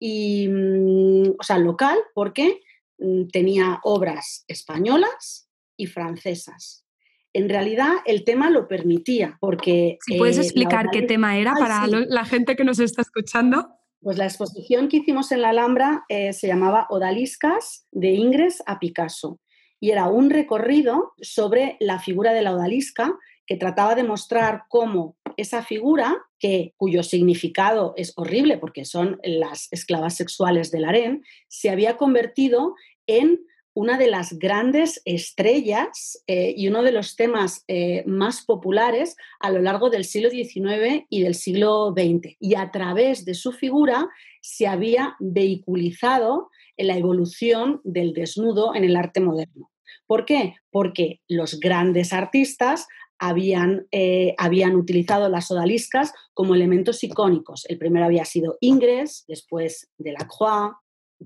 Y, 0.00 0.48
mm, 0.48 1.36
o 1.38 1.42
sea, 1.44 1.58
local 1.58 1.96
porque 2.14 2.60
mm, 2.98 3.28
tenía 3.28 3.78
obras 3.84 4.44
españolas 4.48 5.48
y 5.76 5.86
francesas. 5.86 6.84
En 7.32 7.48
realidad 7.48 7.92
el 8.06 8.24
tema 8.24 8.50
lo 8.50 8.66
permitía 8.66 9.38
porque... 9.40 9.98
Si 10.04 10.18
puedes 10.18 10.38
eh, 10.38 10.40
explicar 10.40 10.88
qué 10.90 11.02
tema 11.02 11.38
era 11.38 11.54
para 11.54 11.86
la 11.86 12.24
gente 12.24 12.56
que 12.56 12.64
nos 12.64 12.80
está 12.80 13.02
escuchando. 13.02 13.68
Pues 14.02 14.18
la 14.18 14.24
exposición 14.24 14.88
que 14.88 14.96
hicimos 14.96 15.30
en 15.30 15.42
la 15.42 15.50
Alhambra 15.50 16.04
eh, 16.08 16.32
se 16.32 16.48
llamaba 16.48 16.88
Odaliscas 16.90 17.86
de 17.92 18.10
Ingres 18.10 18.60
a 18.66 18.80
Picasso. 18.80 19.38
Y 19.78 19.90
era 19.90 20.08
un 20.08 20.28
recorrido 20.28 21.12
sobre 21.20 21.76
la 21.78 22.00
figura 22.00 22.32
de 22.32 22.42
la 22.42 22.52
odalisca 22.52 23.16
que 23.46 23.56
trataba 23.56 23.94
de 23.94 24.02
mostrar 24.02 24.64
cómo 24.68 25.16
esa 25.36 25.62
figura, 25.62 26.20
que, 26.40 26.74
cuyo 26.76 27.04
significado 27.04 27.94
es 27.96 28.12
horrible 28.16 28.58
porque 28.58 28.84
son 28.84 29.20
las 29.22 29.68
esclavas 29.70 30.16
sexuales 30.16 30.72
del 30.72 30.84
harén, 30.84 31.22
se 31.46 31.70
había 31.70 31.96
convertido 31.96 32.74
en 33.06 33.38
una 33.74 33.98
de 33.98 34.08
las 34.08 34.38
grandes 34.38 35.00
estrellas 35.04 36.22
eh, 36.26 36.54
y 36.56 36.68
uno 36.68 36.82
de 36.82 36.92
los 36.92 37.16
temas 37.16 37.64
eh, 37.68 38.04
más 38.06 38.44
populares 38.44 39.16
a 39.40 39.50
lo 39.50 39.60
largo 39.60 39.90
del 39.90 40.04
siglo 40.04 40.30
XIX 40.30 41.04
y 41.08 41.22
del 41.22 41.34
siglo 41.34 41.94
XX. 41.96 42.36
Y 42.38 42.54
a 42.54 42.70
través 42.70 43.24
de 43.24 43.34
su 43.34 43.52
figura 43.52 44.08
se 44.40 44.66
había 44.66 45.16
vehiculizado 45.20 46.50
la 46.76 46.96
evolución 46.96 47.80
del 47.84 48.12
desnudo 48.12 48.74
en 48.74 48.84
el 48.84 48.96
arte 48.96 49.20
moderno. 49.20 49.70
¿Por 50.06 50.24
qué? 50.24 50.56
Porque 50.70 51.20
los 51.28 51.58
grandes 51.60 52.12
artistas 52.12 52.86
habían, 53.18 53.86
eh, 53.92 54.34
habían, 54.36 54.74
utilizado 54.74 55.28
las 55.28 55.50
odaliscas 55.50 56.12
como 56.34 56.54
elementos 56.54 57.04
icónicos. 57.04 57.64
El 57.68 57.78
primero 57.78 58.04
había 58.04 58.24
sido 58.24 58.58
Ingres, 58.60 59.24
después 59.28 59.88
Delacroix, 59.96 60.74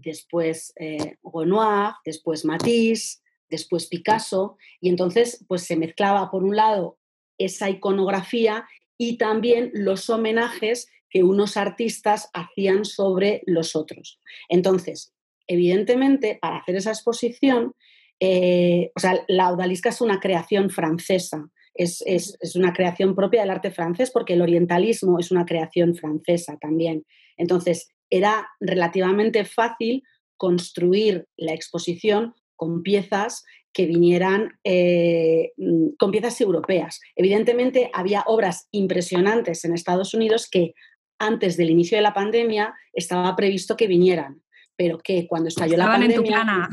después 0.02 0.72
eh, 0.76 1.16
Renoir, 1.22 1.94
después 2.04 2.44
Matisse, 2.44 3.22
después 3.48 3.86
Picasso, 3.86 4.56
y 4.80 4.88
entonces 4.88 5.44
pues 5.48 5.62
se 5.62 5.76
mezclaba 5.76 6.30
por 6.30 6.44
un 6.44 6.56
lado 6.56 6.98
esa 7.38 7.70
iconografía 7.70 8.66
y 8.98 9.18
también 9.18 9.70
los 9.74 10.08
homenajes 10.10 10.88
que 11.10 11.22
unos 11.22 11.56
artistas 11.56 12.30
hacían 12.32 12.84
sobre 12.84 13.42
los 13.46 13.76
otros. 13.76 14.20
Entonces, 14.48 15.12
evidentemente, 15.46 16.38
para 16.40 16.58
hacer 16.58 16.76
esa 16.76 16.90
exposición, 16.90 17.74
eh, 18.20 18.90
o 18.94 19.00
sea, 19.00 19.24
la 19.28 19.52
odalisca 19.52 19.90
es 19.90 20.00
una 20.00 20.20
creación 20.20 20.70
francesa, 20.70 21.48
es, 21.74 22.02
es, 22.06 22.56
una 22.56 22.72
creación 22.72 23.14
propia 23.14 23.42
del 23.42 23.50
arte 23.50 23.70
francés 23.70 24.10
porque 24.10 24.32
el 24.32 24.40
orientalismo 24.40 25.18
es 25.18 25.30
una 25.30 25.44
creación 25.44 25.94
francesa 25.94 26.56
también. 26.58 27.04
Entonces, 27.36 27.90
era 28.10 28.48
relativamente 28.60 29.44
fácil 29.44 30.02
construir 30.36 31.26
la 31.36 31.52
exposición 31.52 32.34
con 32.56 32.82
piezas 32.82 33.44
que 33.72 33.86
vinieran 33.86 34.58
eh, 34.64 35.52
mm, 35.56 35.96
con 35.98 36.10
piezas 36.10 36.40
europeas. 36.40 37.00
Evidentemente 37.14 37.90
había 37.92 38.22
obras 38.26 38.68
impresionantes 38.70 39.64
en 39.64 39.74
Estados 39.74 40.14
Unidos 40.14 40.48
que 40.50 40.72
antes 41.18 41.56
del 41.56 41.70
inicio 41.70 41.98
de 41.98 42.02
la 42.02 42.14
pandemia 42.14 42.74
estaba 42.92 43.34
previsto 43.36 43.76
que 43.76 43.86
vinieran, 43.86 44.42
pero 44.76 44.98
que 44.98 45.26
cuando 45.26 45.48
estalló 45.48 45.76
la 45.76 45.86
pandemia 45.86 46.68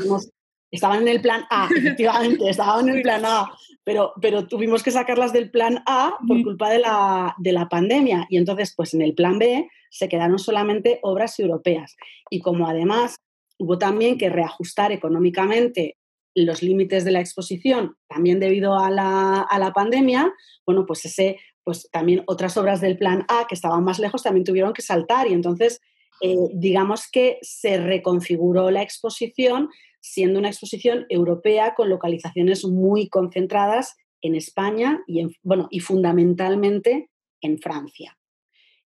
estaban 0.76 1.04
en 1.04 1.08
el 1.08 1.22
plan 1.22 1.46
A, 1.50 1.70
efectivamente, 1.76 2.50
estaban 2.50 2.90
en 2.90 2.98
el 2.98 3.02
plan 3.02 3.24
A, 3.26 3.52
pero, 3.84 4.14
pero 4.22 4.48
tuvimos 4.48 4.82
que 4.84 4.92
sacarlas 4.92 5.32
del 5.32 5.52
plan 5.52 5.84
A 5.86 6.18
por 6.28 6.42
culpa 6.44 6.70
de 6.70 6.80
la, 6.80 7.36
de 7.38 7.52
la 7.52 7.70
pandemia. 7.70 8.26
Y 8.30 8.38
entonces, 8.38 8.74
pues 8.76 8.94
en 8.94 9.02
el 9.02 9.14
plan 9.14 9.40
B 9.40 9.70
se 9.90 10.10
quedaron 10.10 10.40
solamente 10.40 11.00
obras 11.04 11.40
europeas. 11.40 11.96
Y 12.30 12.40
como 12.40 12.68
además 12.68 13.18
hubo 13.60 13.78
también 13.78 14.18
que 14.18 14.30
reajustar 14.30 14.92
económicamente 14.92 15.98
los 16.36 16.64
límites 16.64 17.06
de 17.06 17.12
la 17.12 17.20
exposición, 17.20 17.96
también 18.08 18.40
debido 18.40 18.80
a 18.80 18.90
la, 18.90 19.42
a 19.42 19.60
la 19.60 19.72
pandemia, 19.72 20.34
bueno, 20.66 20.86
pues 20.88 21.06
ese, 21.06 21.38
pues 21.64 21.88
también 21.92 22.24
otras 22.26 22.58
obras 22.58 22.82
del 22.82 22.98
plan 22.98 23.26
A 23.28 23.46
que 23.48 23.54
estaban 23.54 23.84
más 23.84 24.00
lejos 24.00 24.24
también 24.24 24.44
tuvieron 24.44 24.74
que 24.74 24.82
saltar 24.82 25.28
y 25.28 25.34
entonces 25.34 25.82
eh, 26.22 26.36
digamos 26.54 27.10
que 27.12 27.38
se 27.42 27.78
reconfiguró 27.78 28.72
la 28.72 28.82
exposición 28.82 29.70
siendo 30.04 30.38
una 30.38 30.50
exposición 30.50 31.06
europea 31.08 31.76
con 31.76 31.90
localizaciones 31.90 32.66
muy 32.66 33.08
concentradas 33.08 33.96
en 34.22 34.36
España 34.36 35.02
y, 35.08 35.26
bueno, 35.42 35.68
y 35.72 35.80
fundamentalmente 35.80 37.10
en 37.42 37.58
Francia. 37.60 38.18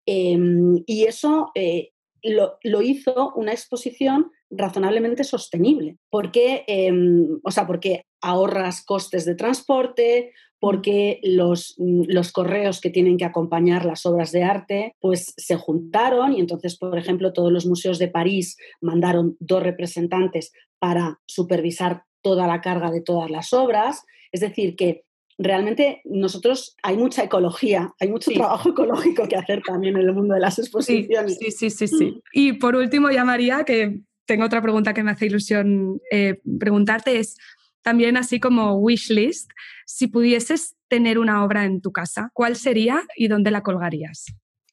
Em, 0.05 0.83
y 0.87 1.05
eso 1.05 1.51
eh, 1.55 1.93
lo, 2.23 2.83
hizo 2.83 3.33
una 3.35 3.53
exposición 3.53 4.31
razonablemente 4.51 5.25
sostenible, 5.25 5.97
porque, 6.11 6.65
em, 6.67 7.41
o 7.43 7.51
sea, 7.51 7.67
porque 7.67 8.05
ahorras 8.21 8.85
costes 8.85 9.25
de 9.25 9.35
transporte, 9.35 10.33
porque 10.59 11.21
los, 11.23 11.75
mm, 11.79 12.05
los, 12.09 12.33
correos 12.33 12.81
que 12.81 12.91
tienen 12.91 13.17
que 13.19 13.25
acompañar 13.25 13.85
las 13.85 14.07
obras 14.07 14.33
de 14.33 14.43
arte 14.43 14.95
pues 15.01 15.35
se 15.37 15.57
juntaron 15.57 16.33
y 16.33 16.41
entonces, 16.41 16.77
por 16.79 16.99
ejemplo, 16.99 17.33
todos 17.33 17.53
los 17.53 17.67
museos 17.67 17.99
de 17.99 18.09
París 18.09 18.57
mandaron 18.81 19.37
dos 19.39 19.63
representantes 19.63 20.53
para 20.79 21.21
supervisar 21.27 22.05
toda 22.23 22.47
la 22.47 22.61
carga 22.61 22.91
de 22.91 23.03
todas 23.03 23.31
las 23.31 23.53
obras. 23.53 24.03
Es 24.33 24.41
decir, 24.41 24.77
que 24.77 25.05
realmente 25.39 26.01
nosotros 26.05 26.77
hay 26.83 26.97
mucha 26.97 27.23
ecología, 27.25 27.95
hay 28.01 28.09
mucho 28.09 28.31
trabajo 28.33 28.71
ecológico 28.71 29.29
que 29.29 29.37
hacer 29.37 29.63
también 29.63 29.97
en 29.97 30.03
el 30.03 30.13
mundo 30.13 30.35
de 30.35 30.41
las 30.41 30.59
exposiciones. 30.59 31.39
Sí, 31.39 31.51
sí, 31.51 31.71
sí, 31.71 31.89
sí. 31.89 32.21
Y 32.33 32.55
por 32.55 32.77
último, 32.77 33.11
ya 33.11 33.25
María, 33.25 33.65
que 33.65 34.01
tengo 34.27 34.45
otra 34.45 34.63
pregunta 34.63 34.95
que 34.95 35.03
me 35.03 35.13
hace 35.13 35.27
ilusión 35.27 36.01
eh, 36.11 36.41
preguntarte, 36.59 37.19
es 37.19 37.37
también 37.87 38.17
así 38.17 38.41
como 38.41 38.75
wishlist, 38.81 39.49
si 39.87 40.09
pudieses 40.09 40.75
tener 40.89 41.21
una 41.21 41.45
obra 41.45 41.67
en 41.67 41.81
tu 41.81 41.93
casa, 41.93 42.31
¿cuál 42.35 42.57
sería 42.57 43.01
y 43.15 43.29
dónde 43.29 43.53
la 43.53 43.63
colgarías? 43.63 44.27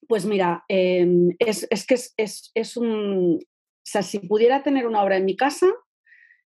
Pues 0.08 0.26
mira, 0.26 0.63
em, 0.67 1.30
es, 1.38 1.67
que 1.86 1.95
es, 2.17 2.76
un... 2.76 3.36
O 3.36 3.86
sea, 3.86 4.02
si 4.02 4.17
pudiera 4.17 4.63
tener 4.63 4.88
una 4.88 5.04
obra 5.04 5.17
en 5.17 5.26
mi 5.26 5.36
casa, 5.36 5.67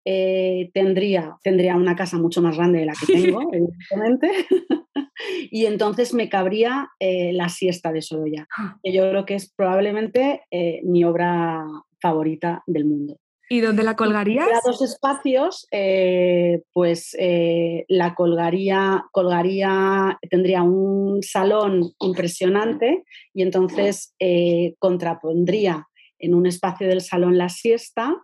eh, 0.05 0.70
tendría, 0.72 1.37
tendría 1.42 1.75
una 1.75 1.96
casa 1.96 2.16
mucho 2.18 2.40
más 2.42 2.57
grande 2.57 2.79
de 2.79 2.87
la 2.87 2.94
que 2.94 3.12
tengo, 3.12 3.40
evidentemente, 3.53 4.31
y 5.51 5.66
entonces 5.66 6.14
me 6.14 6.29
cabría 6.29 6.90
eh, 7.01 7.33
la 7.33 7.48
siesta 7.48 7.90
de 7.90 8.03
Sorolla, 8.03 8.46
ah. 8.57 8.79
que 8.85 8.92
yo 8.92 9.11
creo 9.11 9.27
que 9.27 9.35
es 9.35 9.53
probablemente 9.53 10.42
eh, 10.53 10.81
mi 10.85 11.03
obra 11.03 11.66
favorita 12.01 12.62
del 12.68 12.85
mundo. 12.85 13.18
¿Y 13.52 13.60
dónde 13.60 13.82
la 13.82 13.96
colgarías? 13.96 14.48
En 14.48 14.60
dos 14.64 14.80
espacios, 14.80 15.68
eh, 15.72 16.62
pues 16.72 17.14
eh, 17.18 17.84
la 17.86 18.14
colgaría, 18.14 19.04
colgaría, 19.12 20.18
tendría 20.30 20.62
un 20.62 21.22
salón 21.22 21.92
impresionante 22.00 23.04
y 23.34 23.42
entonces 23.42 24.14
eh, 24.18 24.74
contrapondría 24.78 25.86
en 26.18 26.32
un 26.32 26.46
espacio 26.46 26.88
del 26.88 27.02
salón 27.02 27.36
la 27.36 27.50
siesta 27.50 28.16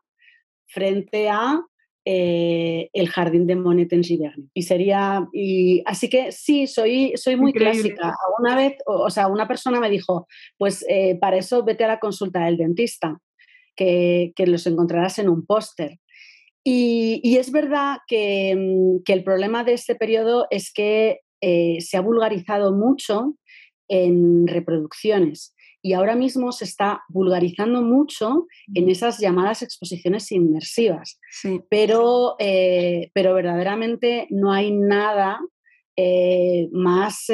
frente 0.66 1.28
a 1.28 1.60
el 2.10 3.10
jardín 3.10 3.46
de 3.46 3.54
Monet 3.54 3.92
en 3.92 4.02
Giverny. 4.02 4.48
Y 4.54 4.62
sería, 4.62 5.28
y, 5.30 5.82
así 5.84 6.08
que 6.08 6.32
sí, 6.32 6.66
soy, 6.66 7.12
soy 7.16 7.36
muy 7.36 7.52
clásica. 7.52 8.14
Una 8.38 8.56
vez, 8.56 8.78
o, 8.86 9.10
sea, 9.10 9.26
una 9.26 9.46
persona 9.46 9.78
me 9.78 9.90
dijo, 9.90 10.26
pues 10.56 10.86
para 11.20 11.36
eso 11.36 11.62
vete 11.64 11.84
a 11.84 11.88
la 11.88 12.00
consulta 12.00 12.46
del 12.46 12.56
dentista 12.56 13.20
que, 13.78 14.46
los 14.46 14.66
encontrarás 14.66 15.18
en 15.18 15.28
un 15.28 15.46
póster. 15.46 15.98
Y, 16.64 17.36
es 17.38 17.50
verdad 17.52 17.98
mm, 18.10 18.98
que, 19.04 19.12
el 19.12 19.24
problema 19.24 19.64
de 19.64 19.72
este 19.72 19.94
periodo 19.94 20.46
es 20.50 20.72
que 20.72 21.20
eh, 21.40 21.80
se 21.80 21.96
ha 21.96 22.00
vulgarizado 22.00 22.74
mucho 22.74 23.36
en 23.88 24.46
reproducciones 24.46 25.54
y 25.80 25.92
ahora 25.92 26.16
mismo 26.16 26.50
se 26.50 26.64
está 26.64 27.02
vulgarizando 27.08 27.80
mucho 27.82 28.48
en 28.74 28.90
esas 28.90 29.18
llamadas 29.18 29.62
exposiciones 29.62 30.30
inmersivas. 30.32 31.20
Pero, 31.70 32.34
eh, 32.40 33.10
pero 33.14 33.32
verdaderamente 33.32 34.26
no 34.28 34.52
hay 34.52 34.72
nada 34.72 35.40
eh, 35.96 36.68
más 36.72 37.26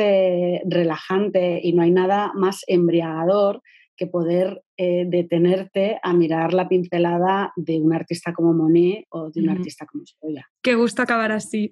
relajante 0.66 1.61
y 1.62 1.73
no 1.73 1.83
hay 1.83 1.91
nada 1.91 2.33
más 2.35 2.62
embriagador 2.66 3.62
que 3.97 4.07
poder 4.07 4.63
eh, 4.77 5.05
detenerte 5.07 5.99
a 6.03 6.13
mirar 6.13 6.53
la 6.53 6.69
pincelada 6.69 7.53
de 7.57 7.81
un 7.81 7.93
artista 7.93 8.33
como 8.33 8.53
Monet 8.53 9.07
o 9.11 9.31
de 9.31 9.43
un 9.43 9.51
artista 9.51 9.87
como 9.87 10.05
Soya. 10.05 10.49
Qué 10.63 10.75
gusto 10.75 11.03
acabar 11.03 11.33
así. 11.33 11.71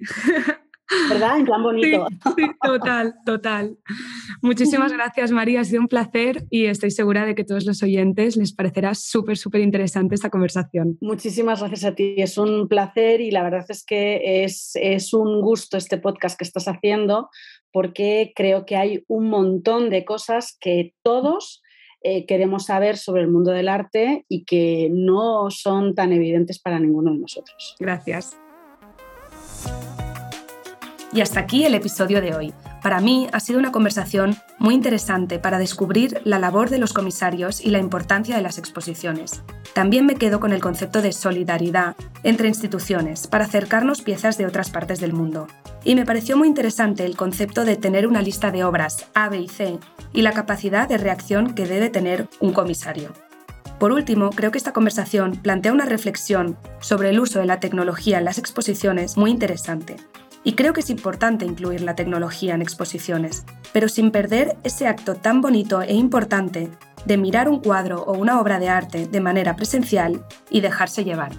¿verdad? 1.08 1.38
En 1.38 1.44
plan 1.44 1.62
bonito. 1.62 2.06
Sí, 2.36 2.44
total, 2.62 3.14
total. 3.24 3.78
Muchísimas 4.40 4.92
gracias, 4.92 5.30
María. 5.30 5.60
Ha 5.60 5.64
sido 5.64 5.80
un 5.80 5.88
placer 5.88 6.44
y 6.50 6.66
estoy 6.66 6.90
segura 6.90 7.24
de 7.24 7.34
que 7.34 7.42
a 7.42 7.46
todos 7.46 7.64
los 7.64 7.82
oyentes 7.82 8.36
les 8.36 8.52
parecerá 8.52 8.94
súper, 8.94 9.36
súper 9.36 9.60
interesante 9.60 10.14
esta 10.14 10.30
conversación. 10.30 10.98
Muchísimas 11.00 11.60
gracias 11.60 11.84
a 11.84 11.94
ti. 11.94 12.14
Es 12.18 12.38
un 12.38 12.68
placer 12.68 13.20
y 13.20 13.30
la 13.30 13.42
verdad 13.42 13.64
es 13.68 13.84
que 13.84 14.44
es, 14.44 14.72
es 14.74 15.12
un 15.14 15.40
gusto 15.40 15.76
este 15.76 15.98
podcast 15.98 16.38
que 16.38 16.44
estás 16.44 16.68
haciendo 16.68 17.28
porque 17.72 18.32
creo 18.36 18.66
que 18.66 18.76
hay 18.76 19.04
un 19.08 19.28
montón 19.28 19.88
de 19.88 20.04
cosas 20.04 20.56
que 20.60 20.94
todos 21.02 21.62
eh, 22.04 22.26
queremos 22.26 22.66
saber 22.66 22.96
sobre 22.96 23.22
el 23.22 23.28
mundo 23.28 23.52
del 23.52 23.68
arte 23.68 24.24
y 24.28 24.44
que 24.44 24.88
no 24.92 25.50
son 25.50 25.94
tan 25.94 26.12
evidentes 26.12 26.58
para 26.58 26.78
ninguno 26.78 27.12
de 27.12 27.18
nosotros. 27.18 27.76
Gracias. 27.78 28.36
Y 31.14 31.20
hasta 31.20 31.40
aquí 31.40 31.66
el 31.66 31.74
episodio 31.74 32.22
de 32.22 32.34
hoy. 32.34 32.54
Para 32.82 33.00
mí 33.00 33.28
ha 33.32 33.40
sido 33.40 33.58
una 33.58 33.70
conversación 33.70 34.34
muy 34.58 34.74
interesante 34.74 35.38
para 35.38 35.58
descubrir 35.58 36.22
la 36.24 36.38
labor 36.38 36.70
de 36.70 36.78
los 36.78 36.94
comisarios 36.94 37.60
y 37.60 37.68
la 37.68 37.78
importancia 37.78 38.34
de 38.34 38.40
las 38.40 38.56
exposiciones. 38.56 39.42
También 39.74 40.06
me 40.06 40.14
quedo 40.14 40.40
con 40.40 40.52
el 40.52 40.62
concepto 40.62 41.02
de 41.02 41.12
solidaridad 41.12 41.96
entre 42.22 42.48
instituciones 42.48 43.26
para 43.26 43.44
acercarnos 43.44 44.00
piezas 44.00 44.38
de 44.38 44.46
otras 44.46 44.70
partes 44.70 45.00
del 45.00 45.12
mundo. 45.12 45.48
Y 45.84 45.96
me 45.96 46.06
pareció 46.06 46.38
muy 46.38 46.48
interesante 46.48 47.04
el 47.04 47.16
concepto 47.16 47.66
de 47.66 47.76
tener 47.76 48.06
una 48.06 48.22
lista 48.22 48.50
de 48.50 48.64
obras 48.64 49.06
A, 49.12 49.28
B 49.28 49.38
y 49.38 49.48
C 49.48 49.78
y 50.14 50.22
la 50.22 50.32
capacidad 50.32 50.88
de 50.88 50.96
reacción 50.96 51.54
que 51.54 51.66
debe 51.66 51.90
tener 51.90 52.28
un 52.40 52.54
comisario. 52.54 53.12
Por 53.78 53.92
último, 53.92 54.30
creo 54.30 54.50
que 54.50 54.58
esta 54.58 54.72
conversación 54.72 55.32
plantea 55.32 55.72
una 55.72 55.84
reflexión 55.84 56.56
sobre 56.80 57.10
el 57.10 57.20
uso 57.20 57.38
de 57.38 57.46
la 57.46 57.60
tecnología 57.60 58.18
en 58.18 58.24
las 58.24 58.38
exposiciones 58.38 59.18
muy 59.18 59.30
interesante 59.30 59.96
y 60.44 60.52
creo 60.52 60.72
que 60.72 60.80
es 60.80 60.90
importante 60.90 61.44
incluir 61.44 61.82
la 61.82 61.94
tecnología 61.94 62.54
en 62.54 62.62
exposiciones, 62.62 63.44
pero 63.72 63.88
sin 63.88 64.10
perder 64.10 64.56
ese 64.64 64.86
acto 64.86 65.14
tan 65.14 65.40
bonito 65.40 65.82
e 65.82 65.94
importante 65.94 66.70
de 67.04 67.16
mirar 67.16 67.48
un 67.48 67.60
cuadro 67.60 68.02
o 68.02 68.12
una 68.12 68.40
obra 68.40 68.58
de 68.58 68.68
arte 68.68 69.06
de 69.06 69.20
manera 69.20 69.56
presencial 69.56 70.24
y 70.50 70.60
dejarse 70.60 71.04
llevar. 71.04 71.32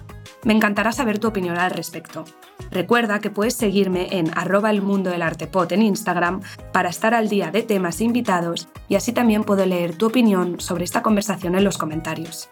Me 0.44 0.52
encantará 0.52 0.92
saber 0.92 1.18
tu 1.18 1.28
opinión 1.28 1.56
al 1.56 1.70
respecto. 1.70 2.24
Recuerda 2.70 3.20
que 3.20 3.30
puedes 3.30 3.54
seguirme 3.54 4.08
en 4.18 4.30
arroba 4.36 4.70
el 4.70 4.82
mundo 4.82 5.10
del 5.10 5.22
arte 5.22 5.48
en 5.70 5.82
Instagram 5.82 6.42
para 6.72 6.90
estar 6.90 7.14
al 7.14 7.28
día 7.28 7.50
de 7.50 7.62
temas 7.62 8.00
invitados 8.00 8.68
y 8.88 8.96
así 8.96 9.12
también 9.12 9.44
puedo 9.44 9.64
leer 9.64 9.96
tu 9.96 10.06
opinión 10.06 10.60
sobre 10.60 10.84
esta 10.84 11.02
conversación 11.02 11.54
en 11.54 11.64
los 11.64 11.78
comentarios. 11.78 12.50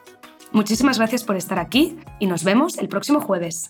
Muchísimas 0.53 0.99
gracias 0.99 1.25
por 1.25 1.37
estar 1.37 1.59
aquí 1.59 1.99
y 2.19 2.27
nos 2.27 2.45
vemos 2.45 2.79
el 2.79 2.89
próximo 2.89 3.21
jueves. 3.21 3.69